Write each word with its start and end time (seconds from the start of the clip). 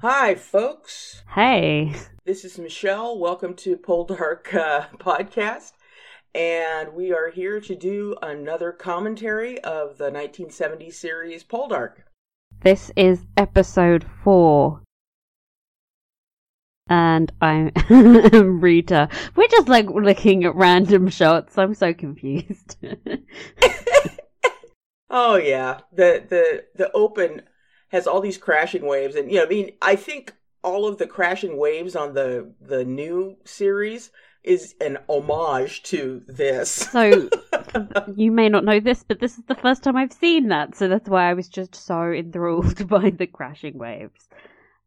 Hi, 0.00 0.34
folks. 0.34 1.22
Hey. 1.34 1.94
This 2.26 2.44
is 2.44 2.58
Michelle. 2.58 3.18
Welcome 3.18 3.54
to 3.54 3.78
Poldark 3.78 4.54
uh, 4.54 4.88
Podcast. 4.98 5.72
And 6.34 6.92
we 6.92 7.14
are 7.14 7.30
here 7.30 7.60
to 7.62 7.74
do 7.74 8.14
another 8.20 8.72
commentary 8.72 9.58
of 9.60 9.96
the 9.96 10.10
1970 10.10 10.90
series 10.90 11.44
Poldark. 11.44 12.02
This 12.60 12.90
is 12.94 13.24
episode 13.38 14.04
four. 14.22 14.82
And 16.90 17.32
I'm 17.40 17.72
Rita. 18.60 19.08
We're 19.34 19.48
just 19.48 19.68
like 19.68 19.88
looking 19.88 20.44
at 20.44 20.54
random 20.54 21.08
shots. 21.08 21.56
I'm 21.56 21.72
so 21.72 21.94
confused. 21.94 22.76
oh 25.08 25.36
yeah. 25.36 25.80
The 25.90 26.22
the 26.28 26.64
the 26.74 26.92
open 26.92 27.40
has 27.88 28.06
all 28.06 28.20
these 28.20 28.38
crashing 28.38 28.86
waves 28.86 29.14
and 29.14 29.30
you 29.30 29.38
know, 29.38 29.44
I 29.44 29.48
mean, 29.48 29.72
I 29.82 29.96
think 29.96 30.34
all 30.62 30.86
of 30.86 30.98
the 30.98 31.06
crashing 31.06 31.56
waves 31.56 31.94
on 31.94 32.14
the 32.14 32.52
the 32.60 32.84
new 32.84 33.36
series 33.44 34.10
is 34.42 34.74
an 34.80 34.96
homage 35.08 35.82
to 35.82 36.22
this. 36.28 36.70
so 36.70 37.28
you 38.16 38.30
may 38.30 38.48
not 38.48 38.64
know 38.64 38.80
this, 38.80 39.02
but 39.02 39.18
this 39.20 39.36
is 39.38 39.44
the 39.44 39.54
first 39.56 39.82
time 39.82 39.96
I've 39.96 40.12
seen 40.12 40.48
that, 40.48 40.76
so 40.76 40.88
that's 40.88 41.08
why 41.08 41.28
I 41.28 41.34
was 41.34 41.48
just 41.48 41.74
so 41.74 42.12
enthralled 42.12 42.88
by 42.88 43.10
the 43.10 43.26
crashing 43.26 43.76
waves. 43.76 44.28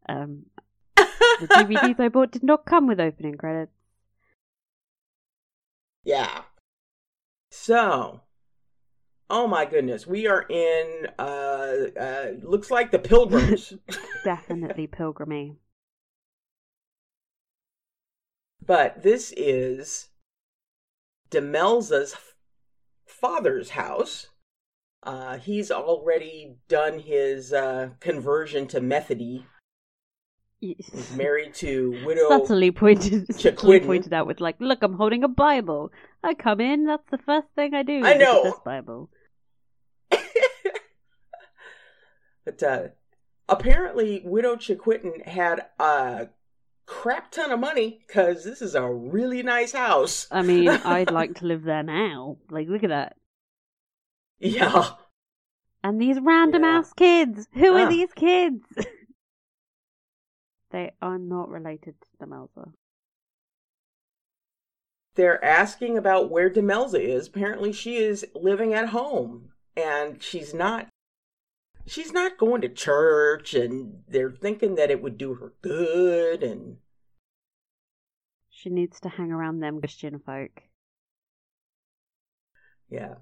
Um, 0.07 0.45
the 0.95 1.47
DVDs 1.49 1.99
I 1.99 2.07
bought 2.07 2.31
did 2.31 2.43
not 2.43 2.65
come 2.65 2.87
with 2.87 2.99
opening 2.99 3.35
credits. 3.35 3.73
Yeah. 6.03 6.43
So, 7.51 8.21
oh 9.29 9.47
my 9.47 9.65
goodness, 9.65 10.05
we 10.07 10.27
are 10.27 10.45
in. 10.49 11.07
Uh, 11.17 11.75
uh 11.99 12.25
looks 12.41 12.71
like 12.71 12.91
the 12.91 12.99
Pilgrims. 12.99 13.73
Definitely 14.23 14.87
pilgrimy. 14.87 15.57
but 18.69 19.01
this 19.01 19.33
is 19.35 20.09
Demelza's 21.31 22.15
father's 23.07 23.71
house. 23.71 24.27
Uh, 25.01 25.39
he's 25.39 25.71
already 25.71 26.57
done 26.67 26.99
his 26.99 27.51
uh, 27.51 27.89
conversion 27.99 28.67
to 28.67 28.79
Methody. 28.79 29.47
He's 30.61 31.11
married 31.15 31.55
to 31.55 31.99
widow. 32.05 32.29
Subtly 32.29 32.69
pointed, 32.69 33.33
subtly 33.39 33.79
pointed 33.79 34.13
out 34.13 34.27
with 34.27 34.39
like, 34.39 34.57
"Look, 34.59 34.83
I'm 34.83 34.93
holding 34.93 35.23
a 35.23 35.27
Bible. 35.27 35.91
I 36.23 36.35
come 36.35 36.61
in. 36.61 36.85
That's 36.85 37.09
the 37.09 37.17
first 37.25 37.47
thing 37.55 37.73
I 37.73 37.81
do. 37.81 38.03
I 38.05 38.11
look 38.11 38.19
know. 38.19 38.43
this 38.43 38.59
Bible. 38.63 39.09
But 42.49 42.63
uh, 42.63 42.87
apparently, 43.47 44.23
widow 44.25 44.55
Chegwidden 44.55 45.27
had 45.27 45.67
a 45.77 46.29
crap 46.87 47.29
ton 47.31 47.51
of 47.51 47.59
money 47.59 47.99
because 48.07 48.43
this 48.43 48.59
is 48.59 48.73
a 48.73 48.89
really 48.91 49.43
nice 49.43 49.73
house. 49.73 50.25
I 50.31 50.41
mean, 50.41 50.67
I'd 50.83 51.11
like 51.11 51.35
to 51.35 51.45
live 51.45 51.61
there 51.63 51.83
now. 51.83 52.37
Like, 52.49 52.67
look 52.67 52.83
at 52.83 52.89
that. 52.89 53.15
Yeah. 54.39 54.93
And 55.83 56.01
these 56.01 56.17
random 56.19 56.63
Yeah. 56.63 56.79
ass 56.79 56.91
kids. 56.93 57.47
Who 57.53 57.73
are 57.73 57.87
these 57.87 58.11
kids? 58.13 58.63
they 60.71 60.91
are 61.03 61.19
not 61.19 61.49
related 61.49 61.95
to 62.01 62.25
Demelza. 62.25 62.71
they're 65.15 65.43
asking 65.45 65.97
about 65.99 66.31
where 66.31 66.49
Demelza 66.49 66.99
is. 66.99 67.27
Apparently, 67.27 67.71
she 67.73 67.97
is 67.97 68.25
living 68.33 68.73
at 68.73 68.89
home, 68.89 69.49
and 69.77 70.23
she's 70.23 70.53
not. 70.53 70.87
She's 71.89 72.11
not 72.13 72.37
going 72.37 72.61
to 72.61 72.69
church, 72.69 73.55
and 73.55 74.03
they're 74.07 74.29
thinking 74.31 74.75
that 74.75 74.91
it 74.91 75.01
would 75.01 75.17
do 75.17 75.33
her 75.35 75.53
good. 75.63 76.43
And 76.43 76.77
She 78.49 78.69
needs 78.69 78.99
to 79.01 79.09
hang 79.09 79.31
around 79.31 79.59
them 79.59 79.79
Christian 79.79 80.19
folk. 80.19 80.51
yeah, 82.89 83.15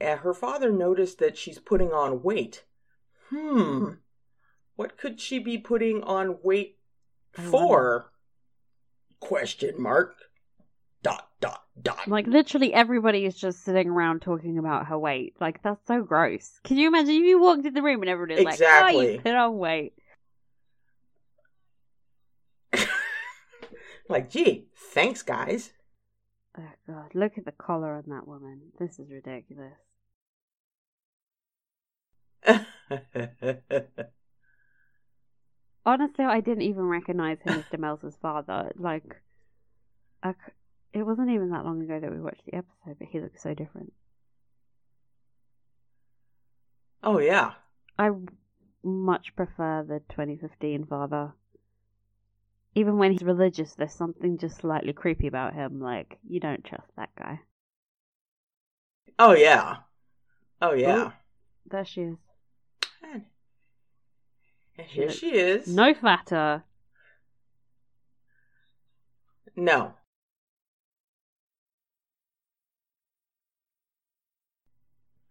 Uh, 0.00 0.16
her 0.18 0.32
father 0.32 0.70
noticed 0.70 1.18
that 1.18 1.36
she's 1.36 1.58
putting 1.58 1.92
on 1.92 2.22
weight. 2.22 2.64
Hmm, 3.30 3.94
what 4.76 4.96
could 4.96 5.20
she 5.20 5.38
be 5.40 5.58
putting 5.58 6.02
on 6.04 6.38
weight 6.42 6.78
for? 7.32 8.12
Question 9.18 9.80
mark. 9.80 10.16
Dot 11.02 11.30
dot 11.40 11.63
dot. 11.82 12.06
Like, 12.08 12.26
literally 12.26 12.72
everybody 12.72 13.24
is 13.24 13.34
just 13.34 13.64
sitting 13.64 13.88
around 13.88 14.20
talking 14.22 14.58
about 14.58 14.86
her 14.86 14.98
weight. 14.98 15.34
Like, 15.40 15.62
that's 15.62 15.86
so 15.86 16.02
gross. 16.02 16.60
Can 16.64 16.76
you 16.76 16.88
imagine 16.88 17.14
if 17.14 17.22
you 17.22 17.40
walked 17.40 17.66
in 17.66 17.74
the 17.74 17.82
room 17.82 18.00
and 18.02 18.10
everybody 18.10 18.44
was 18.44 18.60
like, 18.60 18.60
oh, 18.60 18.88
Exactly. 18.88 19.12
you 19.14 19.20
put 19.20 19.34
on 19.34 19.58
weight. 19.58 19.92
like, 24.08 24.30
gee, 24.30 24.68
thanks, 24.92 25.22
guys. 25.22 25.72
Oh, 26.58 26.62
God. 26.86 27.10
Look 27.14 27.38
at 27.38 27.44
the 27.44 27.52
collar 27.52 27.94
on 27.94 28.04
that 28.08 28.26
woman. 28.28 28.60
This 28.78 28.98
is 28.98 29.10
ridiculous. 29.10 29.74
Honestly, 35.86 36.24
I 36.24 36.40
didn't 36.40 36.62
even 36.62 36.84
recognize 36.84 37.38
him 37.44 37.58
as 37.58 37.64
Demelza's 37.64 38.16
father. 38.16 38.72
Like, 38.76 39.20
I 40.22 40.34
it 40.94 41.02
wasn't 41.02 41.30
even 41.30 41.50
that 41.50 41.64
long 41.64 41.82
ago 41.82 41.98
that 41.98 42.10
we 42.10 42.20
watched 42.20 42.46
the 42.46 42.54
episode, 42.54 42.98
but 42.98 43.08
he 43.08 43.20
looks 43.20 43.42
so 43.42 43.52
different. 43.52 43.92
oh 47.02 47.18
yeah. 47.18 47.52
I 47.98 48.10
much 48.82 49.34
prefer 49.36 49.84
the 49.86 50.00
2015 50.10 50.86
father. 50.86 51.32
Even 52.76 52.98
when 52.98 53.12
he's 53.12 53.22
religious, 53.22 53.74
there's 53.74 53.92
something 53.92 54.38
just 54.38 54.56
slightly 54.58 54.92
creepy 54.92 55.26
about 55.26 55.54
him. 55.54 55.80
Like, 55.80 56.18
you 56.28 56.40
don't 56.40 56.64
trust 56.64 56.88
that 56.96 57.10
guy. 57.16 57.40
Oh 59.18 59.34
yeah. 59.34 59.76
Oh 60.60 60.72
yeah. 60.72 61.12
There 61.70 61.84
she 61.84 62.02
is. 62.02 62.16
And 64.76 64.86
here 64.88 65.10
she 65.10 65.30
is. 65.34 65.68
No 65.68 65.94
fatter. 65.94 66.64
No. 69.56 69.94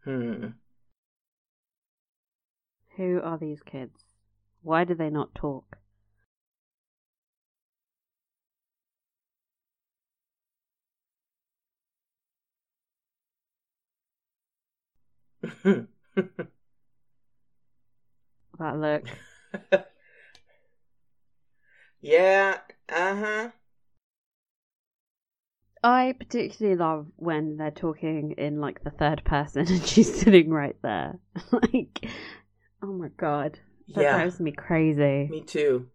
Hmm. 0.05 0.53
Who 2.95 3.19
are 3.21 3.37
these 3.37 3.61
kids? 3.61 4.05
Why 4.61 4.85
do 4.85 4.93
they 4.95 5.09
not 5.09 5.35
talk? 5.35 5.77
That 18.57 18.77
look. 18.79 19.05
yeah. 22.01 22.59
Uh 22.89 23.15
huh. 23.15 23.49
I 25.83 26.15
particularly 26.17 26.77
love 26.77 27.07
when 27.17 27.57
they're 27.57 27.71
talking 27.71 28.35
in 28.37 28.61
like 28.61 28.83
the 28.83 28.89
third 28.91 29.23
person 29.25 29.67
and 29.69 29.85
she's 29.85 30.13
sitting 30.21 30.49
right 30.49 30.77
there. 30.81 31.19
like, 31.51 32.05
oh 32.81 32.93
my 32.93 33.09
god. 33.17 33.59
That 33.95 34.01
Yeah. 34.01 34.15
drives 34.15 34.39
me 34.39 34.51
crazy. 34.53 35.27
Me 35.29 35.41
too. 35.41 35.87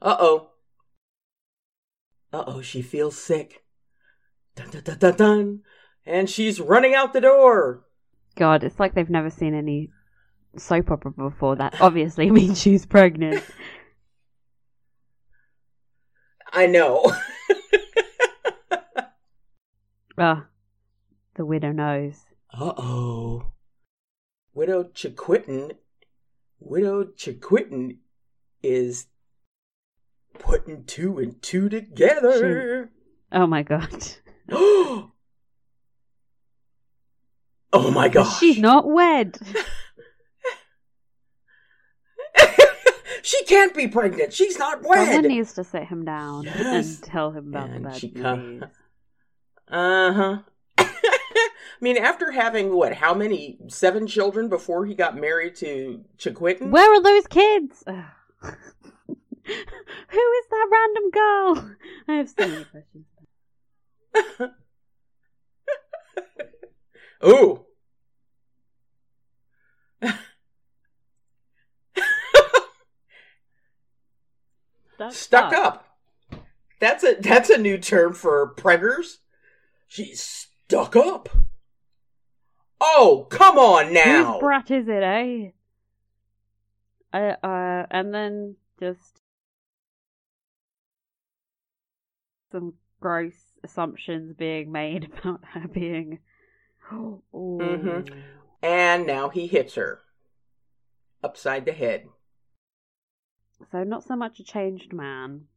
Uh 0.00 0.16
oh. 0.18 0.50
Uh 2.32 2.44
oh. 2.46 2.62
She 2.62 2.80
feels 2.80 3.16
sick. 3.18 3.64
Dun 4.54 4.70
dun 4.70 4.82
dun 4.82 4.98
dun 4.98 5.16
dun. 5.16 5.60
And 6.06 6.30
she's 6.30 6.60
running 6.60 6.94
out 6.94 7.12
the 7.12 7.20
door. 7.20 7.84
God, 8.36 8.62
it's 8.64 8.78
like 8.78 8.94
they've 8.94 9.10
never 9.10 9.30
seen 9.30 9.54
any 9.54 9.90
soap 10.56 10.90
opera 10.90 11.10
before. 11.10 11.56
That 11.56 11.80
obviously 11.80 12.30
means 12.30 12.60
she's 12.60 12.86
pregnant. 12.86 13.42
I 16.52 16.66
know. 16.66 17.12
Ah, 20.18 20.46
the 21.34 21.44
widow 21.46 21.72
knows. 21.72 22.24
Uh 22.52 22.72
oh. 22.76 23.46
Widow 24.54 24.84
Chegwidden. 24.84 25.72
Widow 26.60 27.04
Chegwidden 27.04 27.96
is 28.62 29.06
putting 30.38 30.84
two 30.84 31.18
and 31.18 31.40
two 31.42 31.68
together. 31.68 32.90
Oh 33.32 33.46
my 33.46 33.62
god. 33.62 34.04
oh 34.50 35.10
my 37.72 38.08
god. 38.08 38.30
She's 38.38 38.58
not 38.58 38.86
wed. 38.86 39.38
she 43.22 43.42
can't 43.44 43.74
be 43.74 43.88
pregnant. 43.88 44.32
She's 44.34 44.58
not 44.58 44.82
wed. 44.82 45.06
Someone 45.06 45.28
needs 45.28 45.54
to 45.54 45.64
sit 45.64 45.84
him 45.84 46.04
down 46.04 46.44
Yes. 46.44 46.96
and 46.96 47.02
tell 47.04 47.30
him 47.30 47.48
about 47.48 47.70
And 47.70 47.84
the 47.86 47.88
bad 47.88 47.98
she 47.98 48.10
news. 48.10 48.64
Uh 49.72 50.12
huh. 50.12 50.38
I 50.78 51.48
mean, 51.80 51.96
after 51.96 52.30
having 52.30 52.74
what? 52.74 52.92
How 52.92 53.14
many? 53.14 53.58
Seven 53.68 54.06
children 54.06 54.50
before 54.50 54.84
he 54.84 54.94
got 54.94 55.16
married 55.16 55.56
to 55.56 56.04
Chegwidden. 56.18 56.70
Where 56.70 56.94
are 56.94 57.02
those 57.02 57.26
kids? 57.26 57.82
Who 57.86 57.92
is 59.50 60.46
that 60.50 60.68
random 60.70 61.10
girl? 61.10 61.70
I 62.08 62.12
have 62.14 62.28
so 62.28 62.46
many 62.46 62.64
questions. 62.64 63.06
Ooh. 67.24 67.64
Stuck, 74.94 75.12
Stuck 75.14 75.52
up. 75.54 75.98
That's 76.78 77.02
a 77.02 77.16
that's 77.18 77.48
a 77.48 77.58
new 77.58 77.78
term 77.78 78.12
for 78.12 78.54
preggers. 78.54 79.18
She's 79.92 80.22
stuck 80.22 80.96
up. 80.96 81.28
Oh, 82.80 83.26
come 83.28 83.58
on 83.58 83.92
now. 83.92 84.32
Whose 84.32 84.40
brat 84.40 84.70
is 84.70 84.88
it, 84.88 85.02
eh? 85.02 85.50
Uh, 87.12 87.36
uh, 87.46 87.86
and 87.90 88.14
then 88.14 88.56
just 88.80 89.20
some 92.50 92.72
gross 93.02 93.34
assumptions 93.62 94.32
being 94.34 94.72
made 94.72 95.12
about 95.22 95.42
her 95.52 95.68
being. 95.68 96.20
Mhm. 96.90 98.22
And 98.62 99.06
now 99.06 99.28
he 99.28 99.46
hits 99.46 99.74
her 99.74 100.00
upside 101.22 101.66
the 101.66 101.72
head. 101.72 102.08
So 103.70 103.84
not 103.84 104.04
so 104.04 104.16
much 104.16 104.40
a 104.40 104.44
changed 104.44 104.94
man. 104.94 105.48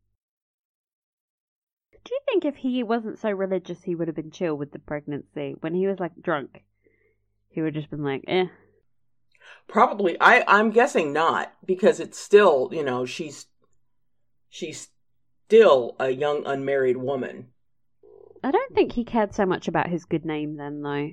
Do 2.05 2.13
you 2.13 2.19
think 2.25 2.45
if 2.45 2.57
he 2.57 2.83
wasn't 2.83 3.17
so 3.17 3.31
religious, 3.31 3.83
he 3.83 3.95
would 3.95 4.07
have 4.07 4.15
been 4.15 4.29
chill 4.29 4.55
with 4.55 4.71
the 4.71 4.79
pregnancy? 4.79 5.55
When 5.59 5.73
he 5.73 5.87
was 5.87 5.99
like 5.99 6.21
drunk, 6.21 6.63
he 7.49 7.61
would 7.61 7.73
have 7.75 7.81
just 7.81 7.89
been 7.89 8.03
like, 8.03 8.23
eh. 8.27 8.45
Probably 9.67 10.15
I 10.21 10.43
I'm 10.47 10.69
guessing 10.69 11.11
not 11.11 11.53
because 11.65 11.99
it's 11.99 12.19
still, 12.19 12.69
you 12.71 12.83
know, 12.83 13.05
she's 13.05 13.47
she's 14.49 14.89
still 15.47 15.95
a 15.99 16.11
young 16.11 16.45
unmarried 16.45 16.97
woman. 16.97 17.47
I 18.43 18.51
don't 18.51 18.75
think 18.75 18.91
he 18.91 19.03
cared 19.03 19.33
so 19.33 19.45
much 19.47 19.67
about 19.67 19.89
his 19.89 20.05
good 20.05 20.25
name 20.25 20.57
then, 20.57 20.83
though. 20.83 21.11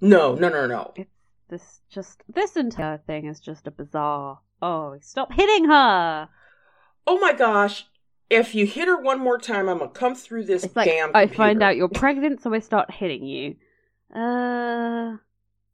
No, 0.00 0.34
no, 0.34 0.48
no, 0.48 0.66
no. 0.66 0.92
It's 0.96 1.10
this 1.48 1.80
just 1.88 2.24
this 2.28 2.56
entire 2.56 2.98
thing 2.98 3.26
is 3.26 3.38
just 3.38 3.68
a 3.68 3.70
bizarre. 3.70 4.40
Oh, 4.60 4.98
stop 5.00 5.32
hitting 5.32 5.66
her! 5.66 6.28
Oh 7.06 7.20
my 7.20 7.32
gosh. 7.32 7.86
If 8.30 8.54
you 8.54 8.66
hit 8.66 8.88
her 8.88 9.00
one 9.00 9.20
more 9.20 9.38
time, 9.38 9.68
I'm 9.68 9.78
gonna 9.78 9.90
come 9.90 10.14
through 10.14 10.44
this 10.44 10.64
It's 10.64 10.74
like 10.74 10.88
damn 10.88 11.10
I 11.14 11.26
find 11.26 11.62
out 11.62 11.76
you're 11.76 11.88
pregnant, 11.88 12.42
so 12.42 12.52
I 12.54 12.58
start 12.58 12.90
hitting 12.90 13.24
you. 13.24 13.56
Uh, 14.14 15.16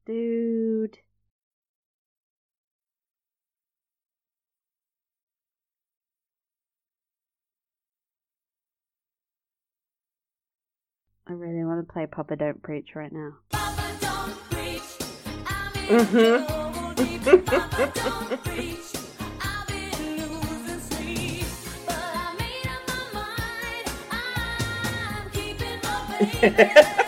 dude. 0.06 0.98
I 11.28 11.32
really 11.32 11.64
want 11.64 11.86
to 11.86 11.92
play 11.92 12.06
Papa 12.06 12.34
Don't 12.34 12.60
Preach 12.60 12.96
right 12.96 13.12
now. 13.12 13.36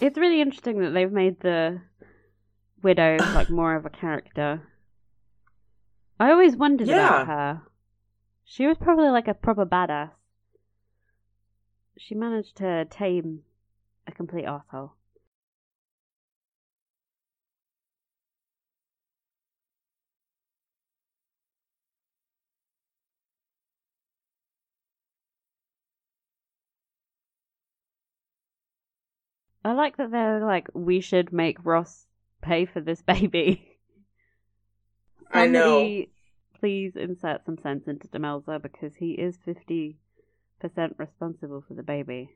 It's 0.00 0.18
really 0.18 0.40
interesting 0.40 0.80
that 0.80 0.90
they've 0.90 1.12
made 1.12 1.38
the 1.40 1.80
widow 2.82 3.18
like 3.34 3.48
more 3.50 3.76
of 3.76 3.86
a 3.86 3.90
character. 3.90 4.60
I 6.18 6.30
always 6.32 6.56
wondered 6.56 6.88
Yeah. 6.88 7.06
about 7.22 7.26
her. 7.28 7.62
She 8.44 8.66
was 8.66 8.76
probably 8.78 9.10
like 9.10 9.28
a 9.28 9.34
proper 9.34 9.64
badass. 9.64 10.10
She 11.98 12.16
managed 12.16 12.56
to 12.56 12.84
tame 12.86 13.42
a 14.08 14.10
complete 14.12 14.44
asshole. 14.44 14.94
I 29.64 29.72
like 29.72 29.96
that 29.96 30.10
they're 30.10 30.44
like, 30.44 30.68
we 30.74 31.00
should 31.00 31.32
make 31.32 31.64
Ross 31.64 32.06
pay 32.40 32.64
for 32.66 32.80
this 32.80 33.02
baby. 33.14 33.78
I 35.30 35.46
know. 35.46 36.04
Please 36.58 36.94
insert 36.94 37.44
some 37.44 37.58
sense 37.58 37.88
into 37.88 38.06
Demelza 38.08 38.62
because 38.62 38.94
he 38.94 39.12
is 39.12 39.36
50% 39.46 39.96
responsible 40.96 41.64
for 41.66 41.74
the 41.74 41.82
baby. 41.82 42.30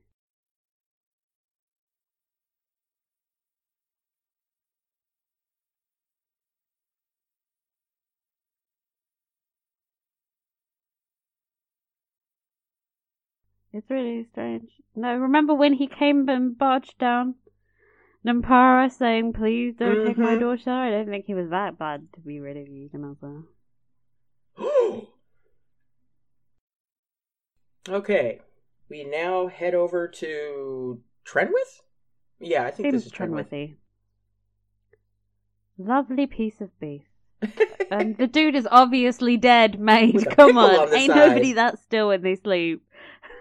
It's 13.76 13.90
really 13.90 14.24
strange. 14.32 14.70
No, 14.94 15.14
remember 15.16 15.52
when 15.54 15.74
he 15.74 15.86
came 15.86 16.28
and 16.30 16.56
barged 16.56 16.96
down 16.98 17.34
Nampara 18.26 18.90
saying, 18.90 19.34
please 19.34 19.74
don't 19.78 20.06
take 20.06 20.16
my 20.18 20.34
Mhm. 20.36 20.40
daughter? 20.40 20.70
I 20.70 20.90
don't 20.90 21.08
think 21.08 21.26
he 21.26 21.34
was 21.34 21.50
that 21.50 21.78
bad 21.78 22.08
to 22.14 22.20
be 22.20 22.40
rid 22.40 22.56
of 22.56 22.68
you, 22.68 22.88
Demelza. 22.88 23.44
okay. 27.88 28.40
We 28.88 29.04
now 29.04 29.48
head 29.48 29.74
over 29.74 30.08
to 30.08 31.02
Trenwith? 31.26 31.82
Yeah, 32.38 32.64
I 32.64 32.70
think 32.70 32.86
Seems 32.92 33.04
this 33.04 33.06
is 33.06 33.12
Trenwith. 33.12 33.48
Trenwithy. 33.50 33.76
Lovely 35.78 36.26
piece 36.26 36.60
of 36.60 36.70
beef. 36.80 37.02
And 37.90 38.16
the 38.18 38.26
dude 38.26 38.54
is 38.54 38.66
obviously 38.70 39.36
dead, 39.36 39.78
mate. 39.78 40.24
Come 40.30 40.56
on. 40.56 40.70
on 40.88 40.94
Ain't 40.94 41.12
side. 41.12 41.28
nobody 41.28 41.52
that 41.52 41.78
still 41.78 42.08
when 42.08 42.22
they 42.22 42.36
sleep. 42.36 42.82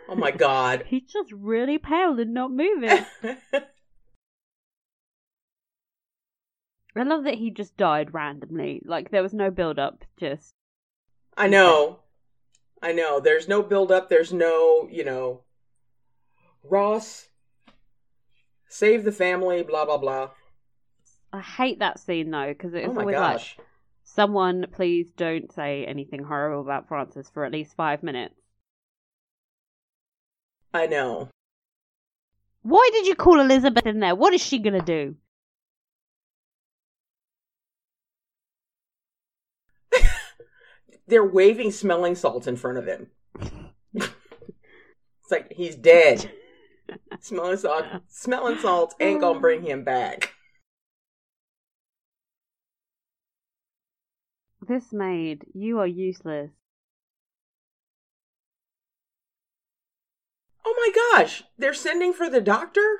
Oh 0.09 0.15
my 0.15 0.31
god. 0.31 0.85
He's 0.87 1.11
just 1.11 1.31
really 1.31 1.77
pale 1.77 2.19
and 2.19 2.33
not 2.33 2.51
moving. 2.51 3.05
I 6.97 7.03
love 7.03 7.25
that 7.25 7.35
he 7.35 7.51
just 7.51 7.75
died 7.75 8.13
randomly. 8.13 8.81
Like 8.85 9.11
there 9.11 9.21
was 9.21 9.33
no 9.33 9.51
build 9.51 9.77
up, 9.77 10.05
just 10.17 10.53
I 11.35 11.47
know. 11.47 11.99
I 12.81 12.93
know. 12.93 13.19
There's 13.19 13.49
no 13.49 13.61
build 13.61 13.91
up, 13.91 14.07
there's 14.07 14.31
no, 14.31 14.87
you 14.89 15.03
know, 15.03 15.41
Ross 16.63 17.27
save 18.69 19.03
the 19.03 19.11
family, 19.11 19.63
blah 19.63 19.85
blah 19.85 19.97
blah. 19.97 20.29
I 21.33 21.41
hate 21.41 21.79
that 21.79 21.99
scene 21.99 22.31
though, 22.31 22.53
because 22.53 22.73
it's 22.73 22.95
oh 22.95 22.99
always 22.99 23.15
gosh. 23.15 23.55
like 23.57 23.67
someone 24.03 24.65
please 24.71 25.11
don't 25.11 25.51
say 25.51 25.85
anything 25.85 26.23
horrible 26.23 26.61
about 26.61 26.87
Francis 26.87 27.29
for 27.29 27.43
at 27.43 27.51
least 27.51 27.75
five 27.75 28.03
minutes. 28.03 28.35
I 30.75 30.87
know. 30.87 31.29
Why 32.61 32.89
did 32.91 33.07
you 33.07 33.15
call 33.15 33.39
Elizabeth 33.39 33.85
in 33.85 34.01
there? 34.01 34.13
What 34.13 34.33
is 34.33 34.41
she 34.41 34.59
gonna 34.59 34.81
do? 34.81 35.15
They're 41.07 41.23
waving 41.23 41.71
smelling 41.71 42.15
salts 42.15 42.47
in 42.47 42.57
front 42.57 42.77
of 42.77 42.85
him. 42.85 43.07
it's 43.93 44.11
like 45.31 45.53
he's 45.53 45.75
dead. 45.75 46.29
smelling 47.21 47.57
salt 47.57 47.85
smelling 48.09 48.57
salts 48.57 48.95
ain't 48.99 49.21
gonna 49.21 49.39
bring 49.39 49.63
him 49.63 49.85
back. 49.85 50.33
This 54.67 54.91
maid, 54.91 55.45
you 55.53 55.79
are 55.79 55.87
useless. 55.87 56.51
Oh 60.65 60.73
my 60.77 61.19
gosh, 61.19 61.43
they're 61.57 61.73
sending 61.73 62.11
for 62.11 62.29
the 62.29 62.41
doctor? 62.41 62.99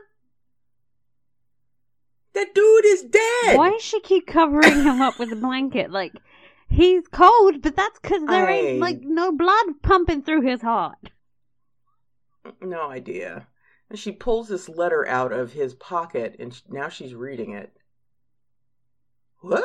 That 2.34 2.54
dude 2.54 2.86
is 2.86 3.02
dead. 3.04 3.58
Why 3.58 3.72
does 3.72 3.82
she 3.82 4.02
keep 4.02 4.28
covering 4.28 4.84
him 4.84 5.02
up 5.02 5.18
with 5.18 5.32
a 5.32 5.38
blanket? 5.38 5.90
Like 5.90 6.14
he's 6.70 7.08
cold, 7.08 7.62
but 7.62 7.76
that's 7.76 8.00
because 8.00 8.24
there 8.28 8.50
ain't 8.50 8.80
like 8.80 9.00
no 9.02 9.32
blood 9.32 9.82
pumping 9.82 10.22
through 10.22 10.42
his 10.42 10.62
heart. 10.62 11.12
No 12.62 12.90
idea. 12.90 13.48
And 13.90 13.98
she 13.98 14.12
pulls 14.12 14.50
this 14.50 14.68
letter 14.68 15.08
out 15.08 15.32
of 15.32 15.54
his 15.54 15.74
pocket 15.74 16.36
and 16.40 16.62
now 16.70 16.90
she's 16.90 17.16
reading 17.16 17.54
it. 17.54 17.72
What? 19.40 19.64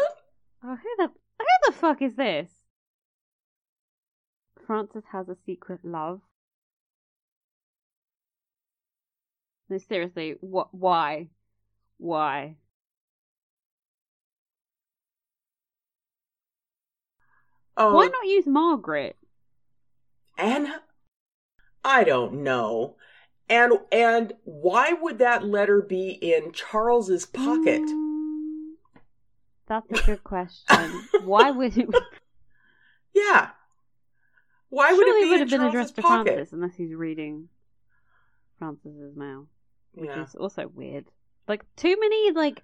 Oh, 0.63 0.77
who 0.77 0.89
the 0.97 1.09
who 1.09 1.47
the 1.67 1.73
fuck 1.73 2.01
is 2.01 2.15
this? 2.15 2.49
Francis 4.67 5.05
has 5.11 5.29
a 5.29 5.37
secret 5.45 5.81
love. 5.85 6.21
No, 9.71 9.79
seriously, 9.79 10.35
what? 10.41 10.75
Why? 10.75 11.29
Why? 11.99 12.57
Oh, 17.77 17.95
Why 17.95 18.09
not 18.09 18.27
use 18.27 18.47
Margaret? 18.47 19.17
Anna? 20.37 20.83
I 21.85 22.03
don't 22.03 22.43
know. 22.43 22.97
And 23.49 23.75
and 23.93 24.33
why 24.45 24.93
would 24.93 25.19
that 25.19 25.45
letter 25.45 25.81
be 25.81 26.11
in 26.11 26.53
Charles's 26.53 27.27
pocket? 27.27 27.83
Mm, 27.83 28.73
that's 29.67 29.91
a 29.91 30.03
good 30.05 30.25
question. 30.25 31.09
Why 31.25 31.51
would 31.51 31.77
it? 31.77 31.89
Yeah. 33.15 33.51
Why 34.69 34.93
would 34.93 35.07
Surely 35.07 35.23
it 35.23 35.25
be 35.25 35.31
would 35.31 35.35
in 35.35 35.41
have 35.41 35.51
been 35.51 35.59
Charles's 35.61 35.91
addressed 35.91 35.97
to? 35.97 36.03
Francis 36.03 36.53
unless 36.53 36.75
he's 36.77 36.95
reading 36.95 37.49
Francis's 38.59 39.17
mail, 39.17 39.49
which 39.93 40.09
Yeah. 40.09 40.23
is 40.25 40.35
also 40.35 40.69
weird. 40.69 41.07
Like 41.49 41.65
too 41.77 41.97
many 41.99 42.31
like. 42.33 42.63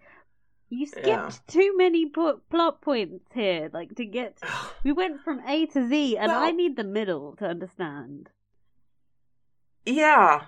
You 0.68 0.84
skipped 0.86 1.06
Yeah. 1.06 1.30
too 1.46 1.76
many 1.76 2.10
po- 2.10 2.40
plot 2.50 2.80
points 2.80 3.24
here, 3.32 3.70
like 3.72 3.94
to 3.96 4.04
get. 4.04 4.38
We 4.84 4.92
went 4.92 5.20
from 5.22 5.40
A 5.46 5.66
to 5.66 5.88
Z, 5.88 6.16
and 6.16 6.30
I 6.32 6.50
need 6.50 6.76
the 6.76 6.84
middle 6.84 7.36
to 7.36 7.46
understand. 7.46 8.30
Yeah. 9.84 10.46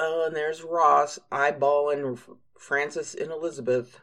Oh, 0.00 0.24
and 0.26 0.36
there's 0.36 0.62
Ross 0.62 1.18
eyeballing 1.32 2.18
Francis 2.58 3.14
and 3.14 3.30
Elizabeth. 3.30 4.00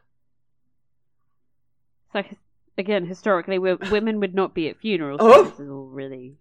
So 2.12 2.22
his- 2.22 2.38
again, 2.78 3.06
historically, 3.06 3.60
women 3.92 4.20
would 4.20 4.36
not 4.36 4.54
be 4.54 4.68
at 4.70 4.78
funerals. 4.80 5.20
Oh! 5.24 5.44
So 5.46 5.50
this 5.50 5.60
is 5.60 5.70
all 5.70 5.88
really 5.88 6.36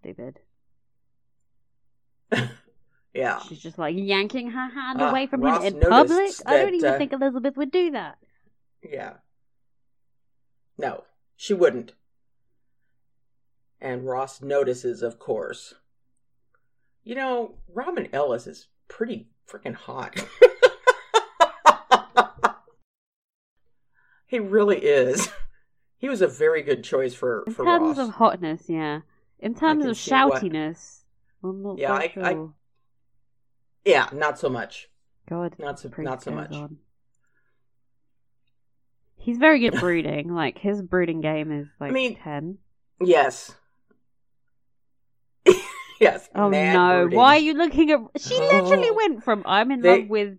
stupid. 0.00 0.40
Yeah. 3.14 3.40
She's 3.40 3.60
just 3.60 3.78
like 3.78 3.96
yanking 3.98 4.50
her 4.50 4.68
hand 4.68 5.00
Ah, 5.00 5.10
away 5.10 5.26
from 5.26 5.40
Ross 5.40 5.64
him 5.64 5.76
in 5.76 5.80
public. 5.80 6.30
I 6.46 6.58
don't 6.58 6.74
even 6.74 6.94
uh, 6.94 6.98
think 6.98 7.12
Elizabeth 7.12 7.56
would 7.56 7.72
do 7.72 7.90
that. 7.90 8.18
Yeah. 8.82 9.14
No, 10.76 11.02
she 11.34 11.52
wouldn't. 11.52 11.94
And 13.80 14.06
Ross 14.06 14.40
notices, 14.40 15.02
of 15.02 15.18
course. 15.18 15.74
You 17.02 17.16
know, 17.16 17.54
Robin 17.72 18.08
Ellis 18.12 18.46
is 18.46 18.68
pretty 18.86 19.26
freaking 19.50 19.74
hot. 19.74 20.14
he 24.26 24.38
really 24.38 24.78
is. 24.78 25.28
He 25.96 26.08
was 26.08 26.22
a 26.22 26.28
very 26.28 26.62
good 26.62 26.84
choice 26.84 27.14
for, 27.14 27.42
In 27.48 27.54
for 27.54 27.64
terms 27.64 27.98
Ross. 27.98 28.08
of 28.08 28.14
hotness, 28.14 28.68
yeah. 28.68 29.00
In 29.40 29.54
terms 29.54 29.84
of 29.84 29.90
what- 29.90 30.42
shoutiness, 30.42 31.02
I'm 31.44 31.62
not 31.62 31.78
Yeah, 31.78 31.92
I- 31.92 32.12
I- 32.20 32.32
sure. 32.32 32.54
yeah, 33.84 34.08
not 34.12 34.38
so 34.38 34.48
much. 34.48 34.88
God, 35.28 35.54
Not 35.58 35.78
so 35.78 35.90
not 35.98 36.22
so 36.22 36.30
much. 36.30 36.52
on. 36.52 36.78
He's 39.16 39.36
very 39.38 39.58
good 39.60 39.74
at 39.74 39.80
brooding. 39.80 40.32
like 40.34 40.58
his 40.58 40.80
brooding 40.80 41.20
game 41.20 41.52
is 41.52 41.68
like 41.78 41.92
mean, 41.92 42.16
ten. 42.16 42.58
Yes. 43.00 43.54
yes. 46.00 46.28
Oh 46.34 46.48
no! 46.48 47.02
brooding. 47.02 47.16
Why 47.18 47.36
are 47.36 47.40
you 47.40 47.54
looking 47.54 47.90
at? 47.90 48.00
She 48.20 48.36
oh. 48.36 48.46
literally 48.62 48.88
Oh. 48.90 48.94
went 48.94 49.24
from 49.24 49.42
"I'm 49.44 49.70
in 49.70 49.80
They- 49.82 50.00
love 50.00 50.08
with 50.08 50.38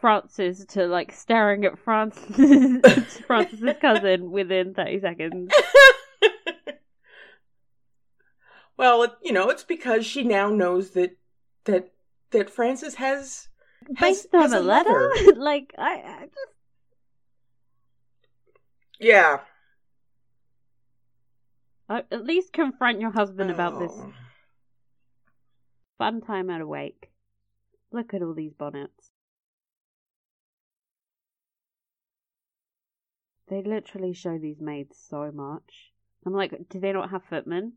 Francis" 0.00 0.64
to 0.66 0.86
like 0.86 1.12
staring 1.12 1.64
at 1.64 1.78
Francis, 1.78 3.16
Francis's 3.26 3.76
cousin 3.80 4.30
within 4.30 4.74
thirty 4.74 5.00
seconds. 5.00 5.52
well, 8.76 9.02
it, 9.04 9.12
you 9.22 9.32
know, 9.32 9.48
it's 9.50 9.64
because 9.64 10.04
she 10.06 10.22
now 10.22 10.48
knows 10.50 10.90
that 10.90 11.16
that 11.64 11.92
that 12.30 12.50
Francis 12.50 12.94
has 12.96 13.48
has, 13.96 14.22
Based 14.22 14.34
on 14.34 14.40
has 14.42 14.52
a 14.54 14.60
letter, 14.60 14.90
lover. 14.90 15.32
like 15.40 15.74
I, 15.78 15.92
I 15.92 16.20
just 16.24 16.52
Yeah. 18.98 19.40
I, 21.88 21.98
at 22.10 22.24
least 22.24 22.52
confront 22.52 23.00
your 23.00 23.10
husband 23.10 23.50
about 23.50 23.78
this 23.78 23.92
Oh. 23.94 24.12
fun 25.98 26.22
time 26.22 26.48
at 26.50 26.62
a 26.62 26.66
wake. 26.66 27.10
Look 27.92 28.14
at 28.14 28.22
all 28.22 28.34
these 28.34 28.54
bonnets. 28.54 29.10
They 33.48 33.62
literally 33.62 34.14
show 34.14 34.38
these 34.38 34.60
maids 34.60 34.96
so 34.98 35.30
much. 35.30 35.92
I'm 36.24 36.32
like, 36.32 36.68
do 36.70 36.80
they 36.80 36.92
not 36.92 37.10
have 37.10 37.24
footmen? 37.24 37.74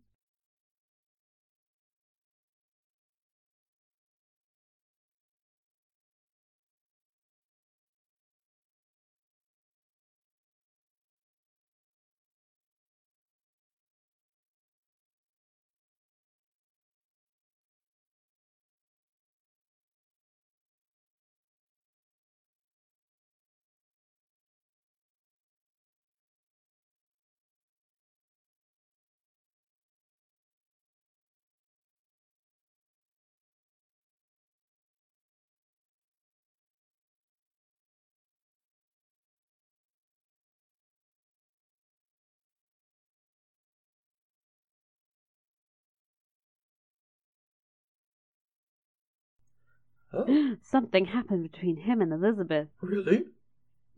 Oh, 50.28 50.56
Something 50.62 51.06
happened 51.06 51.50
between 51.52 51.78
him 51.78 52.02
and 52.02 52.12
Elizabeth. 52.14 52.68
really? 52.82 53.26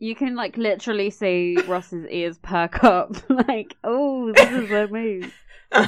You 0.01 0.15
can 0.15 0.35
like 0.35 0.55
literally 0.57 1.09
see 1.09 1.57
Ross's 1.67 2.05
ears 2.09 2.37
perk 2.37 2.83
up, 2.83 3.15
like, 3.47 3.75
oh, 3.83 4.31
this 4.33 4.51
is 4.51 4.71
a 4.71 4.87
move. 4.87 5.33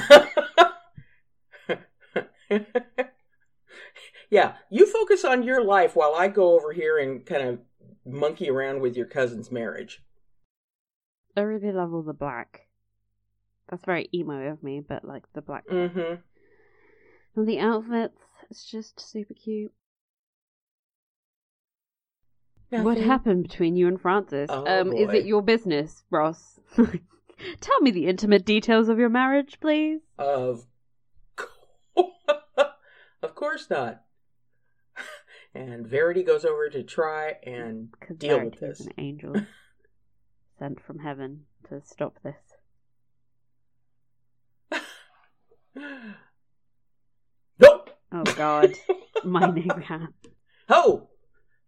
yeah, 4.29 4.53
you 4.69 4.85
focus 4.85 5.25
on 5.25 5.43
your 5.43 5.63
life 5.63 5.95
while 5.95 6.13
I 6.15 6.27
go 6.27 6.55
over 6.57 6.71
here 6.73 6.97
and 6.97 7.25
kind 7.25 7.47
of 7.47 7.59
monkey 8.05 8.50
around 8.50 8.81
with 8.81 8.95
your 8.95 9.05
cousin's 9.05 9.51
marriage. 9.51 10.01
I 11.35 11.41
really 11.41 11.71
love 11.71 11.93
all 11.93 12.03
the 12.03 12.13
black. 12.13 12.67
That's 13.69 13.85
very 13.85 14.09
emo 14.13 14.51
of 14.51 14.63
me, 14.63 14.81
but 14.81 15.05
like 15.05 15.23
the 15.33 15.41
black 15.41 15.67
Mm-hmm. 15.67 16.15
and 17.35 17.47
the 17.47 17.59
outfits, 17.59 18.19
it's 18.50 18.69
just 18.69 19.00
super 19.00 19.33
cute. 19.33 19.71
What 22.71 22.97
happened 22.97 23.43
between 23.43 23.75
you 23.75 23.87
and 23.89 23.99
Francis? 23.99 24.47
Oh, 24.49 24.65
um, 24.65 24.93
is 24.93 25.07
boy. 25.07 25.15
it 25.15 25.25
your 25.25 25.41
business, 25.41 26.03
Ross? 26.09 26.57
Tell 27.59 27.81
me 27.81 27.91
the 27.91 28.07
intimate 28.07 28.45
details 28.45 28.87
of 28.87 28.97
your 28.97 29.09
marriage, 29.09 29.59
please. 29.59 29.99
Of, 30.17 30.65
of 33.21 33.35
course 33.35 33.69
not. 33.69 34.03
And 35.53 35.85
Verity 35.85 36.23
goes 36.23 36.45
over 36.45 36.69
to 36.69 36.81
try 36.81 37.35
and 37.43 37.89
deal 38.17 38.37
Verity 38.37 38.57
with 38.61 38.63
is 38.69 38.77
this. 38.77 38.87
an 38.87 38.93
angel 38.97 39.35
sent 40.57 40.79
from 40.81 40.99
heaven 40.99 41.41
to 41.67 41.81
stop 41.83 42.17
this. 42.23 42.37
Nope. 47.59 47.89
Oh 48.13 48.23
God, 48.23 48.71
mining 49.25 49.67
rat. 49.67 50.13
Oh, 50.69 51.09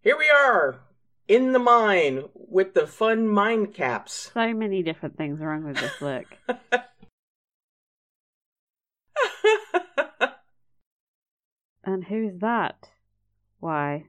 here 0.00 0.16
we 0.16 0.30
are 0.30 0.80
in 1.28 1.52
the 1.52 1.58
mine 1.58 2.24
with 2.34 2.74
the 2.74 2.86
fun 2.86 3.28
mine 3.28 3.66
caps. 3.66 4.30
So 4.34 4.52
many 4.54 4.82
different 4.82 5.16
things 5.16 5.40
wrong 5.40 5.64
with 5.64 5.76
this 5.78 6.00
look. 6.00 6.26
And 11.84 12.04
who's 12.04 12.38
that? 12.40 12.88
Why, 13.60 14.06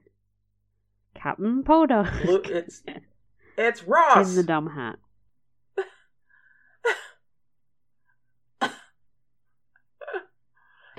Captain 1.14 1.62
Poldark 1.62 2.24
Look, 2.24 2.48
it's 2.48 2.82
it's 3.56 3.84
Ross. 3.84 4.30
in 4.30 4.36
the 4.36 4.42
dumb 4.42 4.70
hat. 4.70 4.96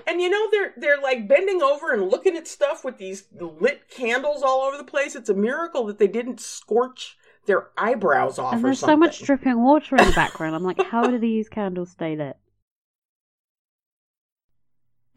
And 0.08 0.22
you 0.22 0.30
know 0.30 0.50
they're 0.50 0.74
they're 0.78 1.02
like 1.02 1.28
bending 1.28 1.62
over 1.62 1.92
and 1.92 2.10
looking 2.10 2.38
at 2.38 2.48
stuff 2.48 2.86
with 2.86 2.98
these 2.98 3.28
lit 3.40 3.90
candles 3.90 4.42
all 4.42 4.62
over 4.62 4.78
the 4.78 4.86
place. 4.86 5.16
It's 5.16 5.30
a 5.30 5.34
miracle 5.34 5.86
that 5.88 6.00
they 6.00 6.08
didn't 6.08 6.40
scorch 6.40 7.18
their 7.46 7.68
eyebrows 7.78 8.40
off 8.40 8.54
And 8.54 8.64
there's 8.64 8.80
so 8.80 8.96
much 8.96 9.22
dripping 9.22 9.62
water 9.62 9.98
in 9.98 10.06
the 10.06 10.14
background. 10.14 10.56
I'm 10.56 10.64
like, 10.64 10.82
how 10.82 11.08
do 11.08 11.20
these 11.20 11.50
candles 11.50 11.92
stay 11.92 12.16
lit? 12.16 12.38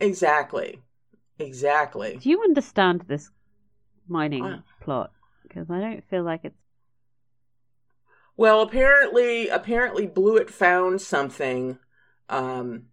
Exactly. 0.02 0.80
Exactly. 1.38 2.16
Do 2.16 2.30
you 2.30 2.42
understand 2.42 3.04
this 3.06 3.30
mining 4.08 4.44
Uh. 4.44 4.62
plot? 4.80 5.12
Because 5.42 5.70
I 5.70 5.78
don't 5.78 6.04
feel 6.08 6.22
like 6.22 6.40
it's 6.44 6.56
Well, 8.36 8.62
apparently, 8.62 9.48
apparently, 9.48 10.06
Blewett 10.06 10.48
found 10.48 11.02
something. 11.02 11.78
Um, 12.30 12.86